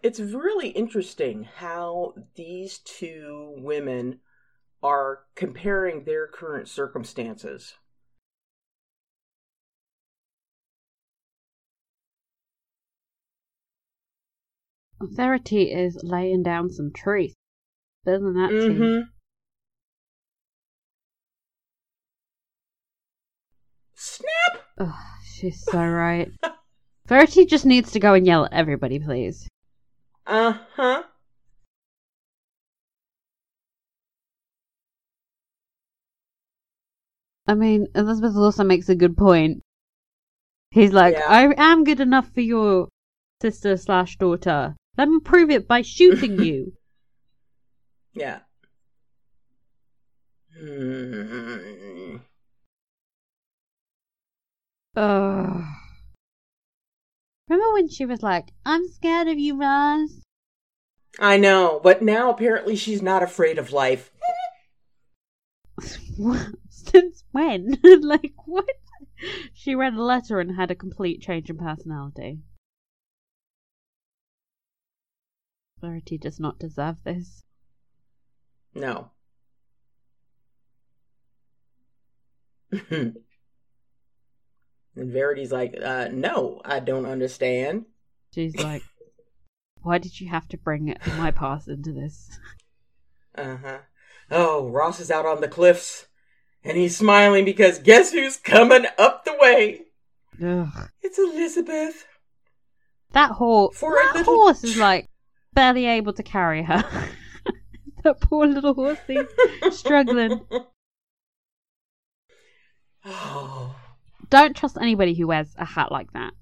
it's 0.03 0.21
really 0.21 0.69
interesting 0.69 1.45
how 1.45 2.15
these 2.37 2.79
two 2.79 3.55
women 3.57 4.21
are 4.83 5.21
comparing 5.35 6.05
their 6.05 6.27
current 6.29 6.69
circumstances. 6.69 7.75
Authority 15.01 15.73
is 15.73 16.01
laying 16.03 16.43
down 16.43 16.71
some 16.71 16.93
truth. 16.95 17.35
than 18.05 18.35
that. 18.35 18.51
Mm-hmm. 18.51 19.01
Snap! 23.95 24.63
Ugh, 24.79 24.95
she's 25.25 25.65
so 25.65 25.85
right. 25.85 26.31
Verity 27.09 27.47
just 27.47 27.65
needs 27.65 27.91
to 27.93 28.01
go 28.01 28.13
and 28.13 28.27
yell 28.27 28.45
at 28.45 28.53
everybody, 28.53 28.99
please. 28.99 29.49
Uh 30.27 30.59
huh. 30.75 31.03
I 37.47 37.55
mean, 37.55 37.87
Elizabeth 37.95 38.37
also 38.37 38.63
makes 38.63 38.91
a 38.91 38.95
good 38.95 39.17
point. 39.17 39.63
He's 40.71 40.93
like, 40.93 41.15
Yeah. 41.15 41.25
I 41.27 41.55
am 41.57 41.85
good 41.85 42.01
enough 42.01 42.31
for 42.35 42.43
your 42.43 42.89
sister 43.41 43.79
slash 43.79 44.19
daughter. 44.19 44.77
Let 44.99 45.09
me 45.09 45.21
prove 45.21 45.49
it 45.49 45.67
by 45.67 45.81
shooting 45.81 46.39
you. 46.45 46.75
Yeah. 48.13 48.41
Hmm. 50.61 52.17
Ugh. 54.95 55.65
Remember 57.49 57.73
when 57.73 57.89
she 57.89 58.05
was 58.05 58.23
like, 58.23 58.51
I'm 58.67 58.87
scared 58.89 59.29
of 59.29 59.39
you, 59.39 59.59
Ross? 59.59 60.21
I 61.19 61.39
know, 61.39 61.81
but 61.83 62.03
now 62.03 62.31
apparently 62.31 62.77
she's 62.77 63.01
not 63.03 63.23
afraid 63.23 63.59
of 63.59 63.73
life. 63.73 64.11
Since 66.69 67.25
when? 67.33 67.79
like, 68.03 68.35
what? 68.45 68.67
She 69.53 69.75
read 69.75 69.95
a 69.95 70.03
letter 70.03 70.41
and 70.41 70.55
had 70.55 70.71
a 70.71 70.77
complete 70.77 71.23
change 71.23 71.51
in 71.51 71.57
personality. 71.57 72.41
Verity 75.81 76.19
does 76.19 76.39
not 76.39 76.59
deserve 76.59 77.03
this. 77.05 77.45
No. 78.75 79.11
and 84.99 85.13
Verity's 85.13 85.53
like, 85.53 85.75
uh, 85.83 86.09
no, 86.13 86.61
I 86.65 86.81
don't 86.81 87.07
understand. 87.07 87.87
She's 88.35 88.57
like, 88.63 88.83
why 89.83 89.99
did 89.99 90.21
you 90.21 90.29
have 90.29 90.49
to 90.49 90.59
bring 90.59 90.95
my 91.17 91.31
past 91.31 91.69
into 91.69 91.93
this? 91.93 92.39
Uh 93.35 93.57
huh. 93.57 93.79
Oh, 94.31 94.69
Ross 94.69 95.01
is 95.01 95.11
out 95.11 95.25
on 95.25 95.41
the 95.41 95.49
cliffs, 95.49 96.07
and 96.65 96.77
he's 96.77 96.97
smiling 96.97 97.45
because 97.45 97.79
guess 97.79 98.13
who's 98.13 98.37
coming 98.37 98.85
up 98.99 99.25
the 99.25 99.37
way? 99.39 99.83
Ugh. 100.45 100.91
It's 101.03 101.19
Elizabeth. 101.19 102.05
That 103.13 103.31
horse, 103.33 103.79
For 103.79 103.95
a 103.95 104.05
that 104.05 104.15
little 104.17 104.35
horse 104.35 104.65
is 104.65 104.77
like 104.77 105.09
barely 105.55 105.87
able 105.87 106.13
to 106.13 106.23
carry 106.23 106.63
her. 106.63 106.85
that 108.05 108.21
poor 108.21 108.47
little 108.47 108.75
horsey 108.75 109.19
struggling. 109.71 110.41
Oh, 113.05 113.75
Don't 114.31 114.57
trust 114.57 114.77
anybody 114.81 115.15
who 115.15 115.27
wears 115.27 115.55
a 115.57 115.65
hat 115.65 115.91
like 115.91 116.13
that. 116.13 116.33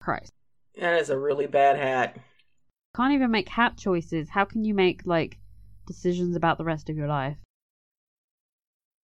Christ. 0.00 0.32
that 0.78 1.00
is 1.00 1.08
a 1.10 1.18
really 1.18 1.46
bad 1.46 1.76
hat. 1.76 2.16
Can't 2.96 3.12
even 3.14 3.30
make 3.30 3.48
hat 3.48 3.76
choices. 3.76 4.28
How 4.30 4.44
can 4.44 4.64
you 4.64 4.74
make, 4.74 5.02
like, 5.06 5.38
decisions 5.86 6.36
about 6.36 6.58
the 6.58 6.64
rest 6.64 6.90
of 6.90 6.96
your 6.96 7.08
life? 7.08 7.36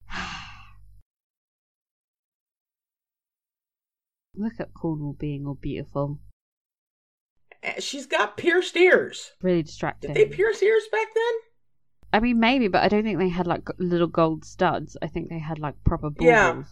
Look 4.36 4.60
at 4.60 4.74
Cornwall 4.74 5.14
being 5.14 5.46
all 5.48 5.56
beautiful. 5.56 6.20
Eh, 7.64 7.80
She's 7.80 8.06
got 8.06 8.38
pierced 8.38 8.76
ears. 8.78 9.32
Really 9.42 9.64
distracting. 9.64 10.14
Did 10.14 10.32
they 10.32 10.36
pierce 10.36 10.62
ears 10.64 10.84
back 10.92 11.08
then? 11.14 11.34
I 12.14 12.20
mean, 12.20 12.40
maybe, 12.40 12.68
but 12.68 12.82
I 12.84 12.88
don't 12.88 13.04
think 13.04 13.20
they 13.20 13.30
had, 13.30 13.46
like, 13.48 13.68
little 13.78 14.08
gold 14.08 14.44
studs. 14.46 14.98
I 15.02 15.08
think 15.08 15.30
they 15.30 15.40
had, 15.40 15.60
like, 15.60 15.76
proper 15.84 16.10
baubles. 16.10 16.26
Yeah. 16.28 16.64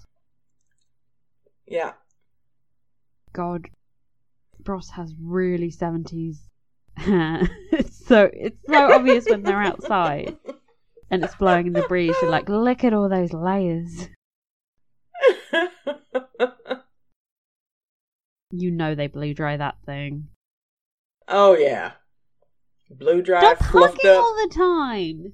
Yeah. 1.67 1.93
God, 3.33 3.67
Ross 4.65 4.89
has 4.91 5.13
really 5.21 5.69
70s 5.71 6.37
hair. 6.95 7.41
so, 7.91 8.29
it's 8.33 8.57
so 8.67 8.93
obvious 8.93 9.25
when 9.29 9.43
they're 9.43 9.61
outside 9.61 10.37
and 11.11 11.23
it's 11.23 11.35
blowing 11.35 11.67
in 11.67 11.73
the 11.73 11.83
breeze. 11.83 12.15
You're 12.21 12.31
like, 12.31 12.49
look 12.49 12.83
at 12.83 12.93
all 12.93 13.09
those 13.09 13.33
layers. 13.33 14.07
You 18.51 18.71
know 18.71 18.95
they 18.95 19.07
blew 19.07 19.33
dry 19.33 19.57
that 19.57 19.75
thing. 19.85 20.27
oh 21.27 21.55
yeah. 21.57 21.91
Blue 22.89 23.21
dry, 23.21 23.41
Stop 23.41 23.57
hugging 23.59 24.09
up. 24.09 24.17
all 24.23 24.33
the 24.47 24.53
time. 24.55 25.33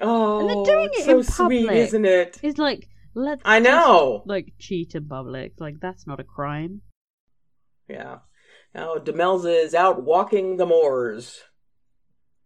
Oh, 0.00 0.38
And 0.38 0.48
they're 0.48 0.56
oh, 0.58 0.64
doing 0.64 0.88
it's 0.92 1.00
it 1.00 1.04
so 1.06 1.18
in 1.18 1.24
sweet, 1.24 1.66
public. 1.66 1.76
isn't 1.88 2.04
it? 2.04 2.38
It's 2.44 2.58
like, 2.58 2.88
let's 3.14 3.42
I 3.44 3.58
know. 3.58 4.22
like 4.26 4.52
cheat 4.58 4.94
in 4.94 5.06
public. 5.08 5.52
Like 5.58 5.80
that's 5.80 6.06
not 6.06 6.20
a 6.20 6.24
crime. 6.24 6.82
Yeah. 7.88 8.18
Now 8.74 8.96
Demelza 8.96 9.64
is 9.64 9.74
out 9.74 10.02
walking 10.02 10.56
the 10.56 10.66
moors. 10.66 11.40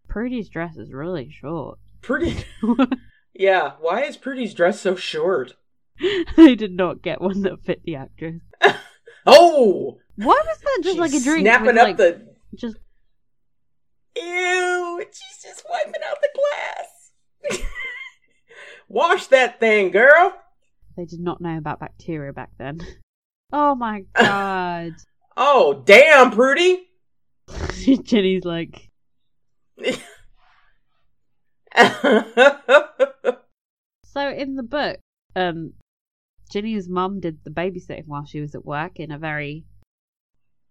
Prudie's 0.09 0.49
dress 0.49 0.77
is 0.77 0.93
really 0.93 1.31
short. 1.31 1.79
Pretty. 2.03 2.45
Yeah. 3.35 3.73
Why 3.81 4.03
is 4.03 4.17
Prudie's 4.17 4.55
dress 4.55 4.81
so 4.81 4.95
short? 4.97 5.55
they 6.37 6.55
did 6.55 6.73
not 6.73 7.03
get 7.03 7.21
one 7.21 7.43
that 7.43 7.65
fit 7.65 7.83
the 7.85 7.97
actress. 7.97 8.41
Oh, 9.25 9.99
Why 10.17 10.35
was 10.45 10.59
that 10.59 10.79
just 10.83 10.95
she's 10.95 11.01
like 11.01 11.13
a 11.15 11.21
drink? 11.21 11.43
snapping 11.45 11.67
with, 11.67 11.77
up 11.77 11.85
like, 11.85 11.97
the. 11.97 12.27
just 12.57 12.77
Ew! 14.17 15.01
She's 15.13 15.43
just 15.45 15.65
wiping 15.71 16.01
out 16.05 16.17
the 16.21 16.29
glass. 17.51 17.61
Wash 18.89 19.27
that 19.29 19.61
thing, 19.61 19.93
girl. 19.93 20.35
They 21.03 21.07
did 21.07 21.21
not 21.21 21.41
know 21.41 21.59
about 21.59 21.81
bacteria 21.81 22.33
back 22.33 22.51
then. 22.59 22.81
Oh 23.55 23.75
my 23.75 24.05
god. 24.15 24.95
Oh, 25.37 25.83
damn, 25.85 26.31
Prudie. 26.31 26.85
Jenny's 28.05 28.47
like, 28.47 28.89
so 34.07 34.31
in 34.31 34.55
the 34.55 34.63
book, 34.63 35.01
um, 35.37 35.75
Ginny's 36.51 36.89
mum 36.89 37.21
did 37.21 37.45
the 37.45 37.51
babysitting 37.51 38.07
while 38.07 38.25
she 38.25 38.41
was 38.41 38.55
at 38.55 38.65
work 38.65 38.99
in 38.99 39.11
a 39.11 39.19
very 39.19 39.67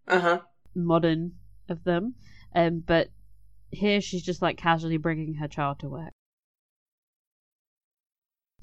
uh 0.07 0.19
huh. 0.19 0.39
modern 0.73 1.33
of 1.69 1.83
them. 1.83 2.15
Um, 2.55 2.79
but 2.83 3.09
here 3.69 4.01
she's 4.01 4.23
just 4.23 4.41
like 4.41 4.57
casually 4.57 4.97
bringing 4.97 5.35
her 5.35 5.47
child 5.47 5.81
to 5.81 5.89
work. 5.89 6.13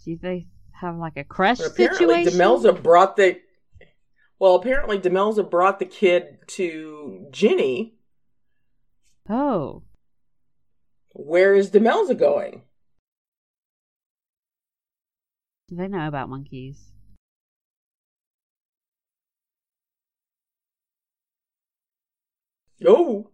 Do 0.05 0.19
they 0.21 0.49
have 0.81 0.97
like 0.97 1.17
a 1.17 1.25
crash 1.25 1.61
Apparently, 1.61 2.25
situation? 2.25 2.41
Demelza 2.41 2.83
brought 2.83 3.17
the. 3.17 3.41
Well, 4.39 4.55
apparently, 4.55 4.99
Demelza 4.99 5.49
brought 5.49 5.79
the 5.79 5.85
kid 5.85 6.39
to 6.49 7.27
Ginny. 7.31 7.95
Oh, 9.29 9.83
Where 11.13 11.55
is 11.55 11.71
Demelza 11.71 12.19
going? 12.19 12.63
do 15.69 15.77
they 15.77 15.87
know 15.89 16.09
about 16.09 16.31
monkeys? 16.31 16.93
Oh. 22.87 23.31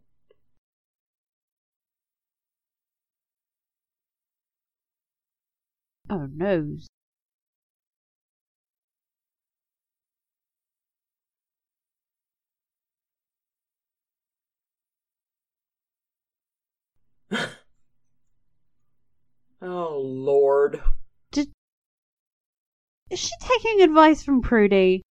Oh 6.11 6.27
no. 6.33 6.77
Oh, 19.62 19.99
Lord. 20.05 20.82
Is 23.11 23.20
she 23.20 23.30
taking 23.41 23.80
advice 23.80 24.22
from 24.22 24.43
Prudie? 24.43 25.03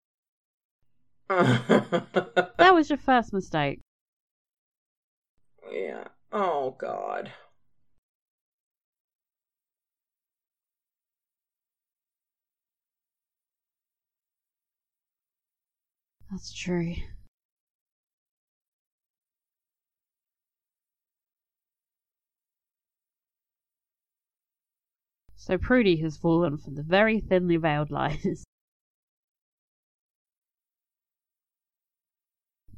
That 1.29 2.73
was 2.73 2.89
your 2.89 2.97
first 2.97 3.33
mistake. 3.33 3.79
Yeah. 5.71 6.07
Oh, 6.31 6.75
God. 6.77 7.31
That's 16.29 16.53
true. 16.53 16.95
So 25.45 25.57
Prudie 25.57 25.97
has 25.97 26.15
fallen 26.15 26.57
for 26.57 26.71
the 26.71 26.81
very 26.81 27.19
thinly 27.19 27.57
veiled 27.57 27.91
lies. 27.91 28.23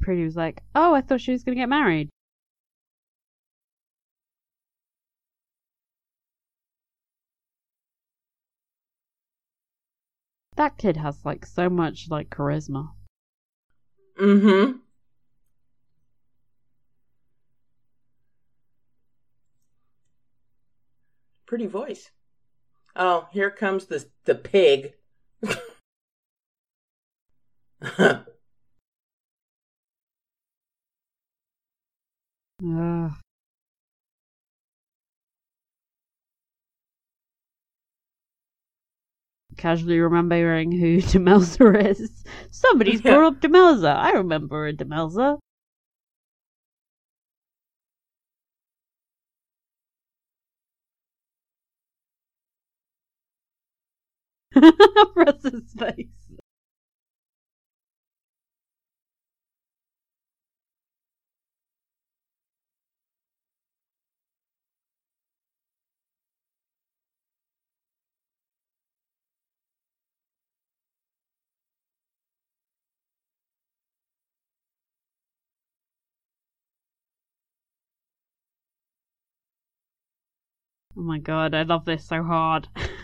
Prudie 0.01 0.23
was 0.23 0.35
like, 0.35 0.63
Oh, 0.73 0.95
I 0.95 1.01
thought 1.01 1.21
she 1.21 1.31
was 1.31 1.43
going 1.43 1.55
to 1.55 1.61
get 1.61 1.69
married. 1.69 2.09
That 10.55 10.79
kid 10.79 10.97
has 10.97 11.23
like 11.23 11.45
so 11.45 11.69
much 11.69 12.07
like 12.09 12.31
charisma. 12.31 12.93
Mm-hmm. 14.19 14.79
Pretty 21.45 21.67
voice. 21.67 22.09
Oh, 22.95 23.27
here 23.31 23.51
comes 23.51 23.85
the 23.85 24.05
the 24.25 24.35
pig. 24.35 24.93
Ugh. 27.83 28.25
Casually 39.57 39.99
remembering 39.99 40.71
who 40.71 40.97
Demelza 41.01 41.85
is. 41.89 42.23
Somebody's 42.51 43.01
brought 43.01 43.23
up 43.35 43.41
Demelza. 43.41 43.95
I 43.95 44.11
remember 44.11 44.67
a 44.67 44.73
Demelza. 44.73 45.37
Ross's 55.15 55.73
face. 55.77 56.07
Oh 80.97 81.01
my 81.01 81.19
god, 81.19 81.53
I 81.53 81.61
love 81.61 81.85
this 81.85 82.05
so 82.05 82.23
hard. 82.23 82.67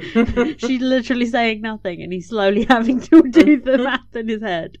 She's 0.58 0.80
literally 0.80 1.26
saying 1.26 1.60
nothing, 1.60 2.02
and 2.02 2.12
he's 2.12 2.28
slowly 2.28 2.64
having 2.68 3.00
to 3.00 3.22
do 3.22 3.60
the 3.60 3.78
math 3.84 4.14
in 4.14 4.28
his 4.28 4.42
head. 4.42 4.76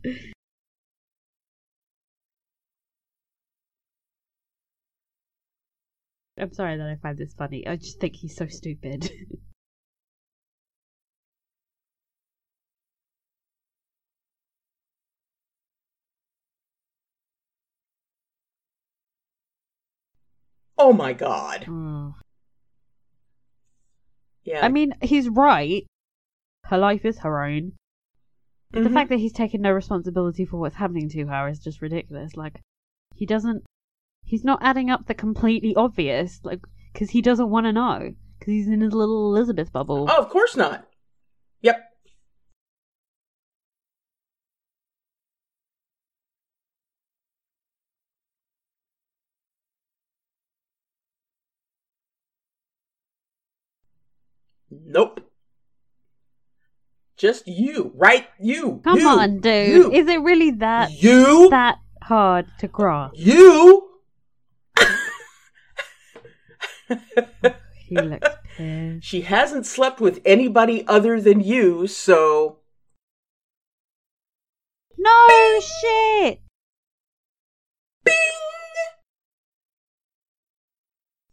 I'm 6.38 6.52
sorry 6.52 6.76
that 6.76 6.88
I 6.88 6.96
find 6.96 7.18
this 7.18 7.34
funny. 7.34 7.66
I 7.66 7.76
just 7.76 8.00
think 8.00 8.16
he's 8.16 8.36
so 8.36 8.46
stupid. 8.46 9.10
oh 20.78 20.92
my 20.92 21.12
god. 21.12 21.66
Oh. 21.68 22.14
Yeah. 24.44 24.64
I 24.64 24.68
mean, 24.68 24.94
he's 25.02 25.28
right. 25.28 25.84
Her 26.64 26.78
life 26.78 27.04
is 27.04 27.18
her 27.20 27.44
own. 27.44 27.72
The 28.72 28.80
Mhm. 28.80 28.94
fact 28.94 29.10
that 29.10 29.18
he's 29.18 29.32
taken 29.32 29.60
no 29.60 29.72
responsibility 29.72 30.44
for 30.44 30.56
what's 30.58 30.76
happening 30.76 31.08
to 31.10 31.26
her 31.26 31.48
is 31.48 31.58
just 31.58 31.82
ridiculous. 31.82 32.36
Like, 32.36 32.60
he 33.14 33.26
doesn't. 33.26 33.64
He's 34.24 34.44
not 34.44 34.60
adding 34.62 34.88
up 34.90 35.06
the 35.06 35.14
completely 35.14 35.74
obvious, 35.74 36.40
like, 36.44 36.60
because 36.92 37.10
he 37.10 37.20
doesn't 37.20 37.50
want 37.50 37.66
to 37.66 37.72
know. 37.72 38.14
Because 38.38 38.52
he's 38.52 38.68
in 38.68 38.80
his 38.80 38.94
little 38.94 39.34
Elizabeth 39.36 39.72
bubble. 39.72 40.06
Oh, 40.08 40.22
of 40.22 40.28
course 40.30 40.56
not. 40.56 40.88
Yep. 41.60 41.88
Nope. 54.70 55.20
Just 57.22 57.46
you, 57.46 57.92
right? 57.94 58.26
You. 58.40 58.80
Come 58.82 58.98
you, 58.98 59.08
on, 59.08 59.38
dude. 59.38 59.68
You. 59.68 59.92
Is 59.92 60.08
it 60.08 60.20
really 60.22 60.50
that 60.58 60.90
you. 60.90 61.48
that 61.50 61.78
hard 62.02 62.46
to 62.58 62.66
grasp? 62.66 63.14
you. 63.16 63.88
He 67.86 67.94
looks 67.96 68.28
pissed. 68.56 69.04
she 69.04 69.20
hasn't 69.20 69.66
slept 69.66 70.00
with 70.00 70.20
anybody 70.24 70.84
other 70.88 71.20
than 71.20 71.40
you, 71.40 71.86
so 71.86 72.58
No 74.98 75.60
shit. 75.60 76.40
Bing. 78.02 78.14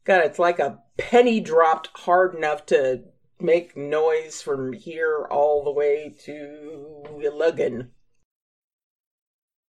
God, 0.04 0.26
it's 0.26 0.38
like 0.38 0.60
a 0.60 0.84
penny 0.98 1.40
dropped 1.40 1.90
hard 1.96 2.36
enough 2.36 2.68
to 2.68 3.06
make 3.42 3.76
noise 3.78 4.42
from 4.42 4.74
here 4.74 5.28
all 5.30 5.64
the 5.64 5.72
way 5.72 6.16
to 6.26 7.04
Illuggan. 7.24 7.92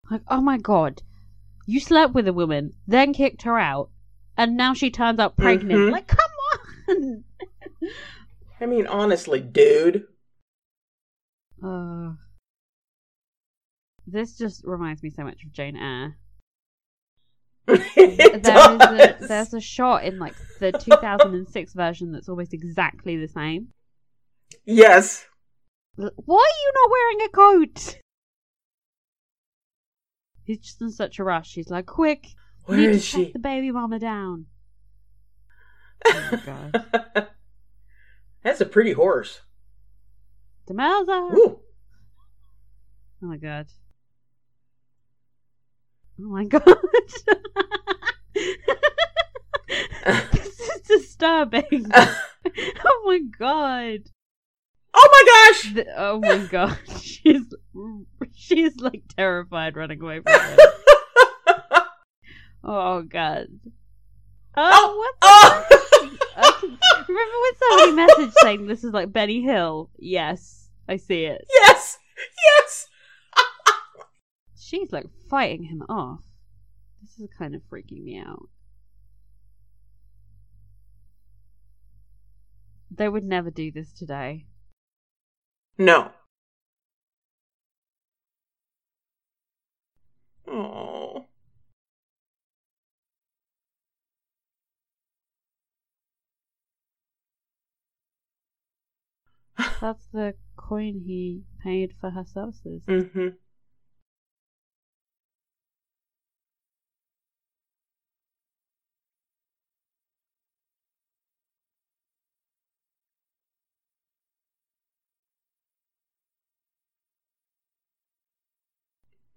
Like, 0.10 0.22
oh 0.30 0.42
my 0.42 0.58
god, 0.58 1.02
you 1.66 1.80
slept 1.80 2.14
with 2.14 2.28
a 2.28 2.34
woman, 2.34 2.74
then 2.88 3.14
kicked 3.14 3.42
her 3.44 3.60
out, 3.60 3.90
and 4.38 4.56
now 4.56 4.74
she 4.74 4.90
turns 4.90 5.20
up 5.20 5.36
pregnant. 5.36 5.80
Mhm. 5.80 5.92
Like, 5.92 6.08
come 6.08 6.32
on. 6.90 7.24
I 8.62 8.66
mean, 8.66 8.88
honestly, 8.88 9.42
dude. 9.42 10.06
Uh, 11.62 12.14
this 14.06 14.38
just 14.38 14.64
reminds 14.64 15.04
me 15.04 15.10
so 15.10 15.24
much 15.24 15.44
of 15.44 15.52
Jane 15.52 15.76
Eyre. 15.76 16.18
There 17.66 17.76
is 17.76 18.48
a, 18.48 19.18
there's 19.20 19.54
a 19.54 19.60
shot 19.60 20.06
in 20.06 20.20
like 20.20 20.36
the 20.60 20.72
2006 20.72 21.74
version 21.74 22.12
that's 22.12 22.30
almost 22.30 22.54
exactly 22.54 23.18
the 23.18 23.28
same. 23.28 23.70
Yes. 24.66 25.26
Why 25.96 26.06
are 26.06 26.62
you 26.64 26.72
not 26.76 26.92
wearing 26.92 27.22
a 27.22 27.30
coat? 27.30 28.00
He's 30.44 30.60
just 30.60 30.82
in 30.82 30.92
such 30.92 31.20
a 31.20 31.24
rush. 31.24 31.54
He's 31.54 31.70
like, 31.70 31.86
quick, 31.86 32.28
Where 32.66 32.78
need 32.78 32.90
is 32.90 33.02
to 33.12 33.26
she? 33.26 33.32
the 33.32 33.40
baby 33.40 33.72
mama 33.72 34.00
down. 34.00 34.46
Oh 36.08 36.30
my 36.32 36.42
god. 36.46 37.28
That's 38.44 38.62
a 38.62 38.66
pretty 38.66 38.94
horse. 38.94 39.42
Demelza! 40.70 41.34
Ooh. 41.34 41.60
Oh 43.22 43.26
my 43.28 43.38
god. 43.38 43.68
Oh 46.22 46.30
my 46.30 46.46
god. 46.50 46.64
disturbing. 50.88 51.92
oh 51.96 53.04
my 53.06 53.20
god. 53.38 54.00
Oh 54.94 55.10
my 55.12 55.52
gosh! 55.54 55.74
Th- 55.74 55.88
oh 55.96 56.20
my 56.20 56.38
god. 56.50 56.78
She's 57.00 57.44
she's 58.34 58.76
like 58.78 59.04
terrified 59.16 59.76
running 59.76 60.02
away 60.02 60.22
from 60.22 60.40
him. 60.40 60.58
Oh 62.64 63.02
god. 63.04 63.48
Um, 64.56 64.72
oh, 64.74 64.98
what? 64.98 65.16
Oh! 65.22 65.68
I 66.36 67.06
remember 67.08 67.38
when 67.42 67.54
somebody 67.96 68.28
messaged 68.28 68.34
saying 68.42 68.68
this 68.68 68.84
is 68.84 68.92
like 68.92 69.14
Benny 69.14 69.42
Hill? 69.42 69.90
Yes, 69.98 70.70
I 70.90 70.98
see 70.98 71.26
it. 71.26 71.46
yes! 71.54 71.98
Yes! 72.44 72.88
She's 74.58 74.92
like 74.92 75.06
fighting 75.30 75.64
him 75.64 75.84
off. 75.88 76.24
This 77.02 77.20
is 77.20 77.30
kind 77.38 77.56
of 77.56 77.62
freaking 77.72 78.04
me 78.04 78.20
out. 78.20 78.50
They 82.90 83.10
would 83.10 83.24
never 83.24 83.52
do 83.52 83.72
this 83.72 83.92
today. 83.92 84.46
No. 85.78 86.12
Oh. 90.48 91.26
That's 99.82 100.08
the 100.08 100.36
coin 100.56 101.04
he 101.06 101.44
paid 101.64 101.94
for 102.00 102.12
her 102.12 102.26
services. 102.26 102.82
Mm-hmm. 102.88 103.28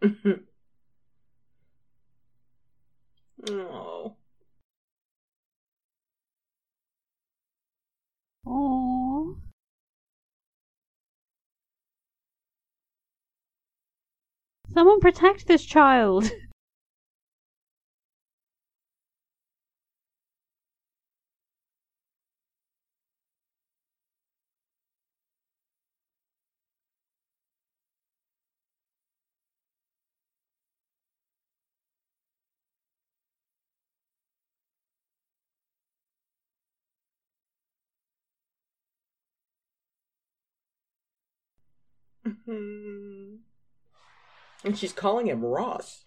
oh. 3.50 4.16
Aww. 8.46 9.36
Someone 14.72 15.00
protect 15.00 15.46
this 15.46 15.64
child. 15.64 16.30
and 42.50 43.38
she's 44.76 44.92
calling 44.92 45.26
him 45.28 45.44
Ross. 45.44 46.04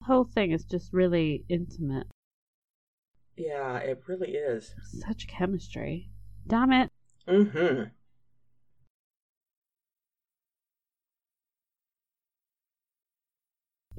The 0.00 0.06
whole 0.06 0.24
thing 0.24 0.52
is 0.52 0.64
just 0.64 0.92
really 0.92 1.44
intimate. 1.48 2.06
Yeah, 3.36 3.78
it 3.78 4.02
really 4.06 4.32
is. 4.32 4.74
Such 5.06 5.26
chemistry. 5.26 6.10
Damn 6.46 6.72
it. 6.72 6.90
Mm-hmm. 7.26 7.84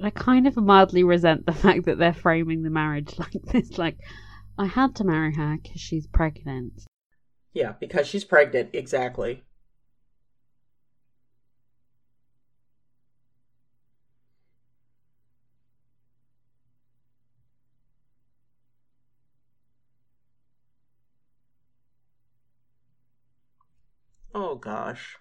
I 0.02 0.10
kind 0.10 0.46
of 0.46 0.56
mildly 0.56 1.02
resent 1.04 1.46
the 1.46 1.52
fact 1.54 1.86
that 1.86 1.98
they're 1.98 2.12
framing 2.12 2.62
the 2.62 2.70
marriage 2.70 3.18
like 3.18 3.32
this. 3.52 3.78
Like, 3.78 3.98
I 4.58 4.66
had 4.66 4.94
to 4.96 5.04
marry 5.04 5.34
her 5.34 5.58
because 5.62 5.80
she's 5.80 6.06
pregnant. 6.06 6.84
Yeah, 7.56 7.72
because 7.80 8.06
she's 8.06 8.24
pregnant, 8.24 8.70
exactly. 8.72 9.42
Oh 24.32 24.54
gosh. 24.54 25.18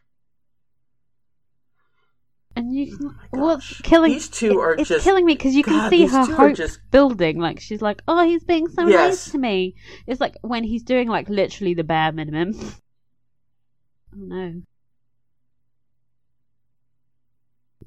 Oh 3.02 3.14
what's 3.32 3.82
killing? 3.82 4.12
These 4.12 4.30
two 4.30 4.60
are 4.60 4.74
it's 4.76 4.90
just 4.90 5.04
killing 5.04 5.26
me 5.26 5.34
because 5.36 5.56
you 5.56 5.64
can 5.64 5.90
see 5.90 6.06
her 6.08 6.26
hope 6.26 6.56
just- 6.56 6.80
building. 6.92 7.40
Like 7.40 7.60
she's 7.60 7.82
like, 7.82 8.02
"Oh, 8.08 8.26
he's 8.26 8.44
being 8.44 8.68
so 8.68 8.88
Yes. 8.88 9.10
nice 9.26 9.32
to 9.32 9.38
me." 9.38 9.76
It's 10.08 10.22
like 10.22 10.36
when 10.42 10.64
he's 10.64 10.84
doing 10.84 11.08
like 11.08 11.30
literally 11.30 11.74
the 11.74 11.84
bare 11.84 12.12
minimum. 12.12 12.54
oh 14.14 14.18
no. 14.18 14.62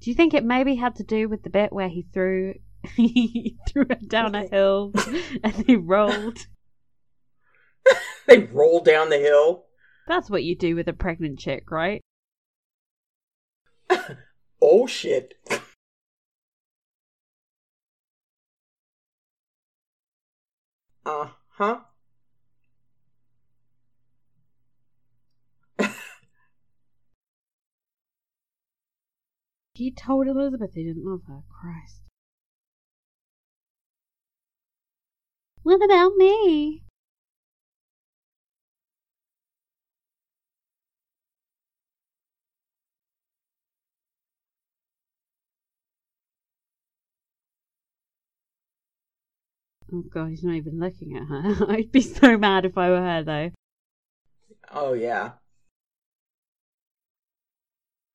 Do 0.01 0.11
you 0.11 0.14
think 0.14 0.32
it 0.34 0.44
maybe 0.44 0.76
had 0.76 0.94
to 0.96 1.03
do 1.05 1.28
with 1.28 1.42
the 1.42 1.51
bit 1.51 1.72
where 1.72 1.88
he 1.88 2.07
threw 2.14 2.55
he 2.94 3.57
threw 3.68 3.84
her 3.88 3.96
down 4.07 4.34
a 4.34 4.46
hill 4.46 4.92
and 5.42 5.55
he 5.66 5.76
rolled? 5.76 6.38
they 8.26 8.40
roll 8.44 8.80
down 8.80 9.09
the 9.09 9.18
hill. 9.18 9.64
That's 10.07 10.30
what 10.30 10.44
you 10.44 10.55
do 10.57 10.76
with 10.76 10.88
a 10.88 10.92
pregnant 10.92 11.38
chick, 11.38 11.70
right? 11.70 12.01
Oh 14.70 14.86
shit. 14.86 15.32
Uh 21.06 21.28
huh. 21.56 21.78
He 29.72 29.90
told 29.90 30.26
Elizabeth 30.26 30.74
he 30.74 30.84
didn't 30.84 31.06
love 31.06 31.22
her. 31.28 31.44
Christ. 31.48 32.02
What 35.62 35.82
about 35.82 36.12
me? 36.16 36.82
Oh 49.93 50.03
god, 50.03 50.30
he's 50.30 50.45
not 50.45 50.55
even 50.55 50.78
looking 50.78 51.16
at 51.16 51.28
her. 51.28 51.66
I'd 51.70 51.93
be 51.93 52.01
so 52.03 52.36
mad 52.36 52.64
if 52.64 52.76
I 52.76 52.91
were 52.91 53.01
her 53.01 53.22
though. 53.22 53.51
Oh 54.70 54.93
yeah. 54.93 55.32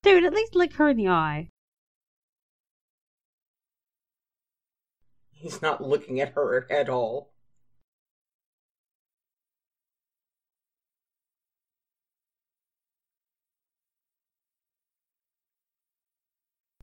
Dude, 0.03 0.23
at 0.25 0.33
least 0.33 0.55
look 0.55 0.73
her 0.73 0.89
in 0.89 0.97
the 0.97 1.07
eye. 1.07 1.49
He's 5.31 5.61
not 5.61 5.81
looking 5.83 6.19
at 6.21 6.33
her 6.33 6.67
at 6.71 6.89
all. 6.89 7.31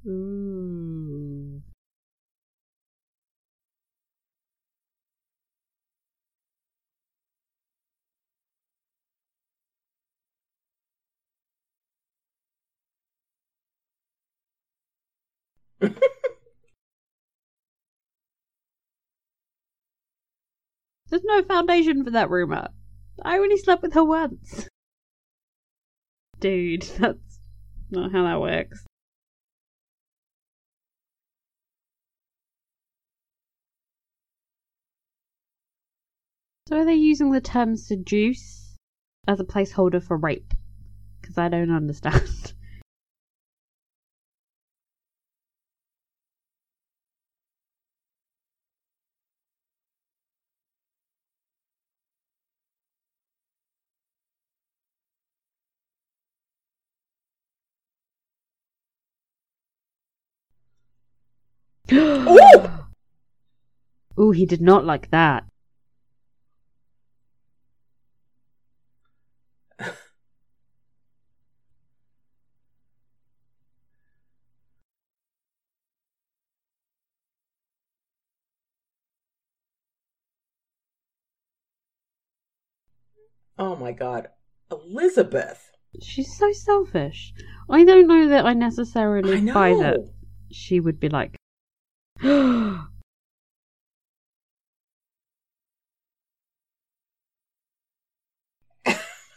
Ooh. 0.06 1.09
There's 21.08 21.24
no 21.24 21.42
foundation 21.42 22.04
for 22.04 22.10
that 22.10 22.30
rumor. 22.30 22.68
I 23.22 23.38
only 23.38 23.56
slept 23.56 23.82
with 23.82 23.94
her 23.94 24.04
once. 24.04 24.68
Dude, 26.38 26.82
that's 26.98 27.40
not 27.90 28.12
how 28.12 28.24
that 28.24 28.40
works. 28.40 28.84
So 36.68 36.76
are 36.78 36.84
they 36.84 36.94
using 36.94 37.32
the 37.32 37.40
term 37.40 37.76
seduce 37.76 38.76
as 39.26 39.40
a 39.40 39.44
placeholder 39.44 40.02
for 40.02 40.16
rape? 40.16 40.54
Because 41.20 41.36
I 41.36 41.48
don't 41.48 41.74
understand. 41.74 42.52
Ooh! 61.92 62.70
Ooh, 64.20 64.32
he 64.32 64.44
did 64.44 64.60
not 64.60 64.84
like 64.84 65.10
that. 65.10 65.44
Oh 83.58 83.76
my 83.76 83.92
god. 83.92 84.28
Elizabeth. 84.70 85.70
She's 86.00 86.34
so 86.34 86.50
selfish. 86.50 87.34
I 87.68 87.84
don't 87.84 88.06
know 88.06 88.28
that 88.28 88.46
I 88.46 88.54
necessarily 88.54 89.36
I 89.36 89.52
buy 89.52 89.74
that 89.74 89.98
she 90.50 90.80
would 90.80 90.98
be 90.98 91.10
like, 91.10 91.39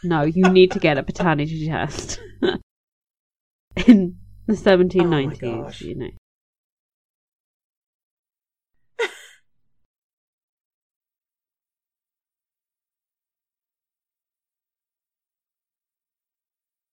no, 0.04 0.24
you 0.24 0.50
need 0.50 0.72
to 0.72 0.80
get 0.80 0.98
a 0.98 1.04
paternity 1.04 1.68
test. 1.68 2.20
In 3.88 4.18
the 4.46 4.54
1790s, 4.54 5.44
Oh 5.44 5.86
you 5.86 5.96
know. 5.96 6.10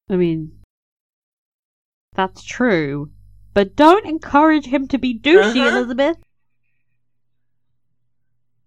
I 0.09 0.17
mean, 0.17 0.59
That's 2.15 2.43
true. 2.43 3.11
But 3.55 3.77
don't 3.77 4.07
encourage 4.07 4.67
him 4.67 4.89
to 4.89 4.99
be 4.99 5.19
douchey, 5.19 5.57
Uh-huh. 5.67 5.79
Elizabeth. 5.79 6.17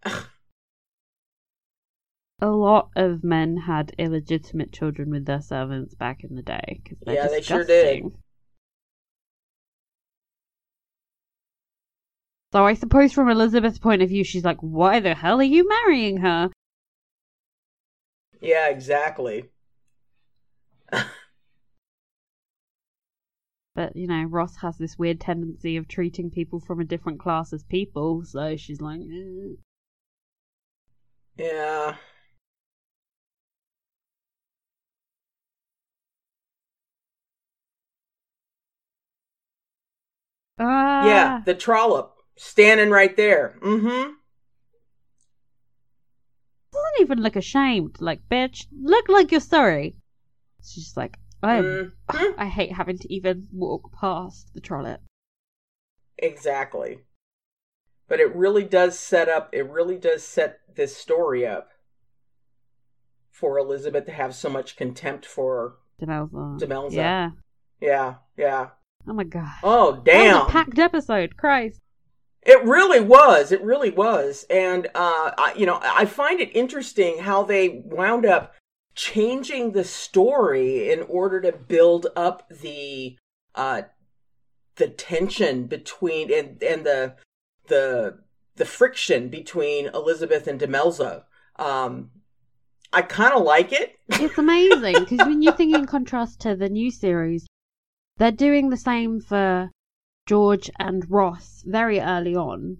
A 2.43 2.51
lot 2.51 2.91
of 2.97 3.23
men 3.23 3.55
had 3.55 3.95
illegitimate 3.97 4.73
children 4.73 5.09
with 5.09 5.25
their 5.25 5.41
servants 5.41 5.95
back 5.95 6.25
in 6.25 6.35
the 6.35 6.41
day. 6.41 6.81
'cause 6.83 6.97
Yeah, 7.07 7.29
they 7.29 7.39
sure 7.39 7.63
did. 7.63 8.03
So 12.51 12.65
I 12.65 12.73
suppose 12.73 13.13
from 13.13 13.29
Elizabeth's 13.29 13.79
point 13.79 14.01
of 14.01 14.09
view, 14.09 14.25
she's 14.25 14.43
like, 14.43 14.59
why 14.59 14.99
the 14.99 15.15
hell 15.15 15.39
are 15.39 15.43
you 15.43 15.65
marrying 15.69 16.17
her? 16.17 16.51
Yeah, 18.41 18.67
exactly. 18.67 19.49
But, 23.73 23.95
you 23.95 24.05
know, 24.05 24.23
Ross 24.25 24.57
has 24.57 24.77
this 24.77 24.99
weird 24.99 25.21
tendency 25.21 25.77
of 25.77 25.87
treating 25.87 26.29
people 26.29 26.59
from 26.59 26.81
a 26.81 26.83
different 26.83 27.19
class 27.21 27.53
as 27.53 27.63
people, 27.63 28.23
so 28.25 28.57
she's 28.57 28.81
like, 28.81 28.99
eh. 28.99 29.55
Yeah. 31.37 31.95
Ah. 40.63 41.05
Yeah, 41.05 41.41
the 41.45 41.53
trollop 41.53 42.15
standing 42.37 42.89
right 42.89 43.15
there. 43.15 43.57
Mm-hmm. 43.61 44.11
doesn't 46.71 47.01
even 47.01 47.21
look 47.21 47.35
ashamed. 47.35 47.97
Like, 47.99 48.21
bitch, 48.29 48.65
look 48.81 49.07
like 49.09 49.31
you're 49.31 49.39
sorry. 49.41 49.95
She's 50.63 50.85
just 50.85 50.97
like, 50.97 51.17
I 51.43 51.57
am, 51.57 51.93
Mhm. 52.09 52.33
I 52.37 52.45
hate 52.47 52.71
having 52.73 52.97
to 52.99 53.13
even 53.13 53.47
walk 53.51 53.91
past 53.93 54.53
the 54.53 54.61
trollop. 54.61 55.01
Exactly. 56.17 56.99
But 58.07 58.19
it 58.19 58.35
really 58.35 58.63
does 58.63 58.97
set 58.97 59.29
up, 59.29 59.49
it 59.53 59.69
really 59.69 59.97
does 59.97 60.23
set 60.23 60.59
this 60.75 60.95
story 60.97 61.45
up 61.45 61.69
for 63.31 63.57
Elizabeth 63.57 64.05
to 64.05 64.11
have 64.11 64.33
so 64.35 64.49
much 64.49 64.75
contempt 64.75 65.25
for. 65.25 65.75
Demelza. 66.01 66.59
Demelza. 66.59 66.93
Yeah. 66.93 67.29
Yeah, 67.81 68.15
yeah. 68.37 68.69
Oh 69.07 69.13
my 69.13 69.23
god. 69.23 69.51
Oh, 69.63 70.01
damn. 70.03 70.47
a 70.47 70.49
packed 70.49 70.79
episode. 70.79 71.37
Christ. 71.37 71.79
It 72.41 72.63
really 72.63 72.99
was. 72.99 73.51
It 73.51 73.61
really 73.61 73.89
was. 73.89 74.45
And, 74.49 74.87
uh, 74.87 75.31
I, 75.37 75.53
you 75.55 75.65
know, 75.65 75.79
I 75.81 76.05
find 76.05 76.39
it 76.39 76.55
interesting 76.55 77.19
how 77.19 77.43
they 77.43 77.69
wound 77.85 78.25
up 78.25 78.53
changing 78.95 79.71
the 79.71 79.83
story 79.83 80.91
in 80.91 81.03
order 81.03 81.39
to 81.41 81.51
build 81.51 82.07
up 82.15 82.47
the, 82.49 83.17
uh, 83.55 83.83
the 84.75 84.87
tension 84.87 85.67
between 85.67 86.33
and, 86.33 86.61
and 86.61 86.85
the, 86.85 87.15
the, 87.67 88.19
the 88.55 88.65
friction 88.65 89.29
between 89.29 89.87
Elizabeth 89.87 90.47
and 90.47 90.59
Demelza. 90.59 91.23
Um, 91.57 92.11
I 92.91 93.01
kind 93.01 93.33
of 93.33 93.43
like 93.43 93.71
it. 93.71 93.95
It's 94.09 94.37
amazing 94.37 94.95
because 94.99 95.25
when 95.25 95.41
you 95.41 95.51
think 95.57 95.73
in 95.73 95.85
contrast 95.85 96.41
to 96.41 96.55
the 96.55 96.69
new 96.69 96.91
series, 96.91 97.47
they're 98.17 98.31
doing 98.31 98.69
the 98.69 98.77
same 98.77 99.19
for 99.19 99.69
George 100.25 100.69
and 100.79 101.09
Ross 101.09 101.63
very 101.65 101.99
early 101.99 102.35
on. 102.35 102.77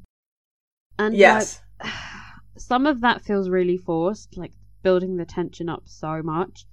And 0.99 1.15
yes. 1.15 1.61
like, 1.83 1.91
some 2.57 2.85
of 2.85 3.01
that 3.01 3.21
feels 3.23 3.49
really 3.49 3.77
forced, 3.77 4.37
like 4.37 4.51
building 4.83 5.17
the 5.17 5.25
tension 5.25 5.69
up 5.69 5.83
so 5.85 6.21
much. 6.21 6.65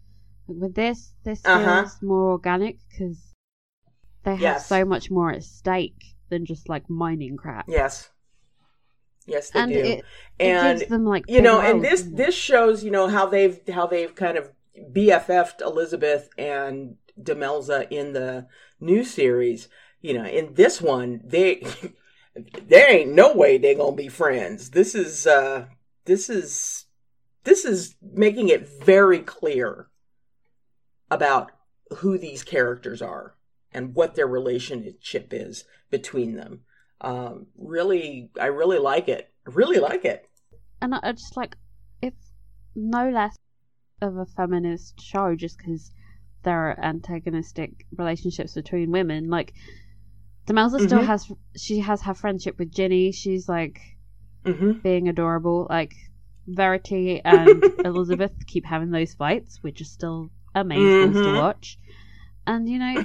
Like 0.47 0.59
with 0.61 0.75
this, 0.75 1.15
this 1.25 1.41
feels 1.43 1.57
Uh-huh. 1.57 1.87
more 2.03 2.31
organic 2.33 2.77
because 2.89 3.19
they 4.25 4.33
have 4.33 4.41
Yes. 4.41 4.67
so 4.67 4.85
much 4.85 5.11
more 5.11 5.31
at 5.33 5.43
stake 5.45 6.15
than 6.29 6.45
just 6.45 6.69
like 6.69 6.89
mining 6.91 7.37
crap. 7.37 7.67
yes. 7.69 8.11
Yes, 9.27 9.51
they 9.51 9.61
and 9.61 9.73
do. 9.73 9.79
it, 9.79 9.99
it 9.99 10.05
and 10.41 10.79
gives 10.79 10.91
them 10.91 11.05
like 11.05 11.25
you 11.29 11.41
know 11.43 11.61
and 11.61 11.85
this 11.85 12.03
this 12.03 12.35
shows 12.35 12.83
you 12.83 12.91
know 12.91 13.07
how 13.07 13.27
they've 13.27 13.61
how 13.69 13.87
they've 13.87 14.13
kind 14.15 14.37
of 14.37 14.51
bff'd 14.93 15.61
elizabeth 15.61 16.31
and 16.39 16.97
demelza 17.23 17.87
in 17.91 18.13
the 18.13 18.47
new 18.81 19.05
series 19.05 19.69
you 20.01 20.15
know 20.15 20.25
in 20.25 20.55
this 20.55 20.81
one 20.81 21.21
they 21.25 21.63
there 22.35 22.91
ain't 22.91 23.15
no 23.15 23.35
way 23.35 23.59
they 23.59 23.75
gonna 23.75 23.97
be 23.97 24.09
friends. 24.09 24.71
This 24.71 24.95
is 24.95 25.27
uh 25.27 25.67
this 26.05 26.31
is 26.31 26.87
this 27.45 27.65
is 27.65 27.97
making 28.01 28.49
it 28.49 28.69
very 28.85 29.21
clear 29.21 29.89
about 31.11 31.51
who 31.99 32.19
these 32.19 32.45
characters 32.45 33.03
are 33.03 33.35
and 33.73 33.95
what 33.95 34.15
their 34.15 34.27
relationship 34.27 35.29
is 35.33 35.65
between 35.91 36.37
them. 36.37 36.61
Um 37.01 37.47
really 37.57 38.31
i 38.41 38.47
really 38.47 38.79
like 38.79 39.09
it. 39.09 39.33
Really 39.47 39.79
like 39.79 40.05
it. 40.05 40.29
And 40.81 40.95
I 40.95 41.13
just 41.13 41.37
like 41.37 41.57
it's 42.01 42.33
no 42.75 43.11
less 43.11 43.37
of 44.01 44.17
a 44.17 44.27
feminist 44.27 45.01
show 45.01 45.35
just 45.35 45.59
because 45.59 45.91
there 46.43 46.71
are 46.71 46.81
antagonistic 46.81 47.87
relationships 47.97 48.55
between 48.55 48.91
women. 48.91 49.29
Like 49.31 49.53
Demelza 50.47 50.81
still 50.81 51.01
Mhm. 51.01 51.07
has 51.07 51.33
she 51.57 51.81
has 51.81 52.03
her 52.03 52.15
friendship 52.15 52.59
with 52.59 52.73
Ginny. 52.73 53.13
She's 53.13 53.49
like 53.49 53.81
hmm 54.45 54.73
being 54.83 55.09
adorable. 55.09 55.67
Like 55.71 55.95
Verity 56.47 57.21
and 57.25 57.63
Elizabeth 57.85 58.33
keep 58.47 58.65
having 58.65 58.91
those 58.91 59.15
fights, 59.15 59.63
which 59.63 59.81
are 59.81 59.85
still 59.85 60.31
amazing 60.55 61.13
to 61.13 61.31
Mhm. 61.31 61.35
watch. 61.35 61.79
And 62.47 62.69
you 62.69 62.79
know, 62.79 63.05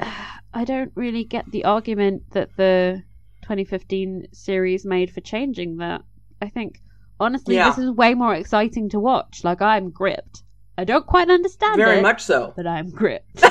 I 0.54 0.64
don't 0.64 0.92
really 0.94 1.24
get 1.24 1.50
the 1.50 1.64
argument 1.64 2.30
that 2.32 2.56
the 2.56 3.02
2015 3.42 4.26
series 4.32 4.84
made 4.84 5.10
for 5.12 5.20
changing 5.20 5.76
that. 5.78 6.02
I 6.42 6.48
think, 6.50 6.82
honestly, 7.20 7.54
Yeah. 7.54 7.68
this 7.68 7.78
is 7.78 7.90
way 7.90 8.14
more 8.14 8.34
exciting 8.34 8.88
to 8.90 9.00
watch. 9.00 9.44
Like, 9.44 9.62
I'm 9.62 9.90
gripped. 9.90 10.42
I 10.78 10.84
don't 10.84 11.06
quite 11.06 11.30
understand 11.30 11.76
Very 11.76 11.98
it, 11.98 12.02
much 12.02 12.22
so. 12.22 12.52
but 12.56 12.66
I'm 12.66 12.90
gripped. 12.90 13.42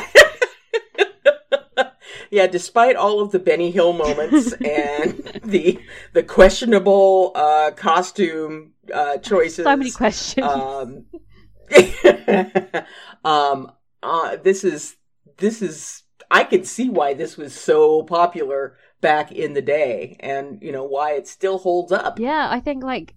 yeah, 2.30 2.48
despite 2.48 2.96
all 2.96 3.22
of 3.22 3.32
the 3.32 3.40
Benny 3.40 3.72
Hill 3.72 3.94
moments 3.94 4.54
and 4.54 5.42
the 5.44 5.80
the 6.14 6.24
questionable 6.24 7.32
uh, 7.36 7.72
costume 7.76 8.74
uh, 8.94 9.18
choices, 9.18 9.66
so 9.66 9.76
many 9.76 9.92
questions. 9.92 10.46
um, 10.46 11.06
um, 13.26 13.72
uh, 14.04 14.36
this 14.38 14.64
is 14.64 14.96
this 15.38 15.62
is 15.62 16.04
I 16.30 16.44
can 16.44 16.64
see 16.64 16.90
why 16.90 17.14
this 17.14 17.38
was 17.38 17.54
so 17.54 18.04
popular 18.04 18.78
back 19.02 19.32
in 19.32 19.54
the 19.54 19.62
day, 19.62 20.18
and 20.20 20.62
you 20.62 20.72
know 20.72 20.84
why 20.84 21.14
it 21.14 21.28
still 21.28 21.58
holds 21.58 21.92
up. 21.92 22.20
yeah, 22.20 22.48
I 22.52 22.60
think 22.60 22.84
like 22.84 23.16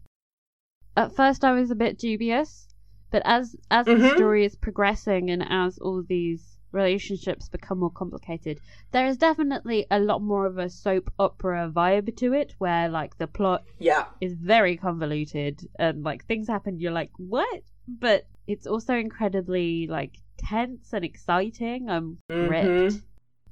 at 0.97 1.15
first 1.15 1.45
I 1.45 1.53
was 1.53 1.71
a 1.71 1.77
bit 1.77 1.99
dubious, 1.99 2.68
but 3.11 3.23
as 3.25 3.57
as 3.71 3.87
the 3.87 3.93
Mhm. 3.93 4.15
story 4.17 4.45
is 4.45 4.57
progressing 4.57 5.31
and 5.31 5.43
as 5.49 5.79
all 5.79 6.03
these 6.03 6.57
relationships 6.73 7.49
become 7.49 7.79
more 7.79 7.91
complicated, 7.91 8.61
there 8.93 9.07
is 9.07 9.17
definitely 9.17 9.87
a 9.91 9.99
lot 9.99 10.21
more 10.23 10.45
of 10.47 10.59
a 10.59 10.69
soap 10.69 11.11
opera 11.19 11.71
vibe 11.75 12.15
to 12.17 12.33
it, 12.35 12.55
where 12.59 12.89
like 12.89 13.17
the 13.19 13.27
plot 13.27 13.65
Yeah, 13.79 14.05
is 14.21 14.35
very 14.35 14.77
convoluted 14.77 15.67
and 15.79 16.03
like 16.05 16.25
things 16.27 16.49
happen 16.49 16.79
you're 16.79 16.93
like 16.93 17.11
what 17.17 17.63
but 17.87 18.27
it's 18.47 18.67
also 18.67 18.95
incredibly 18.95 19.87
like 19.87 20.17
tense 20.37 20.93
and 20.93 21.05
exciting 21.05 21.89
i'm 21.89 22.19
gripped 22.29 22.69
Mhm. 22.69 23.03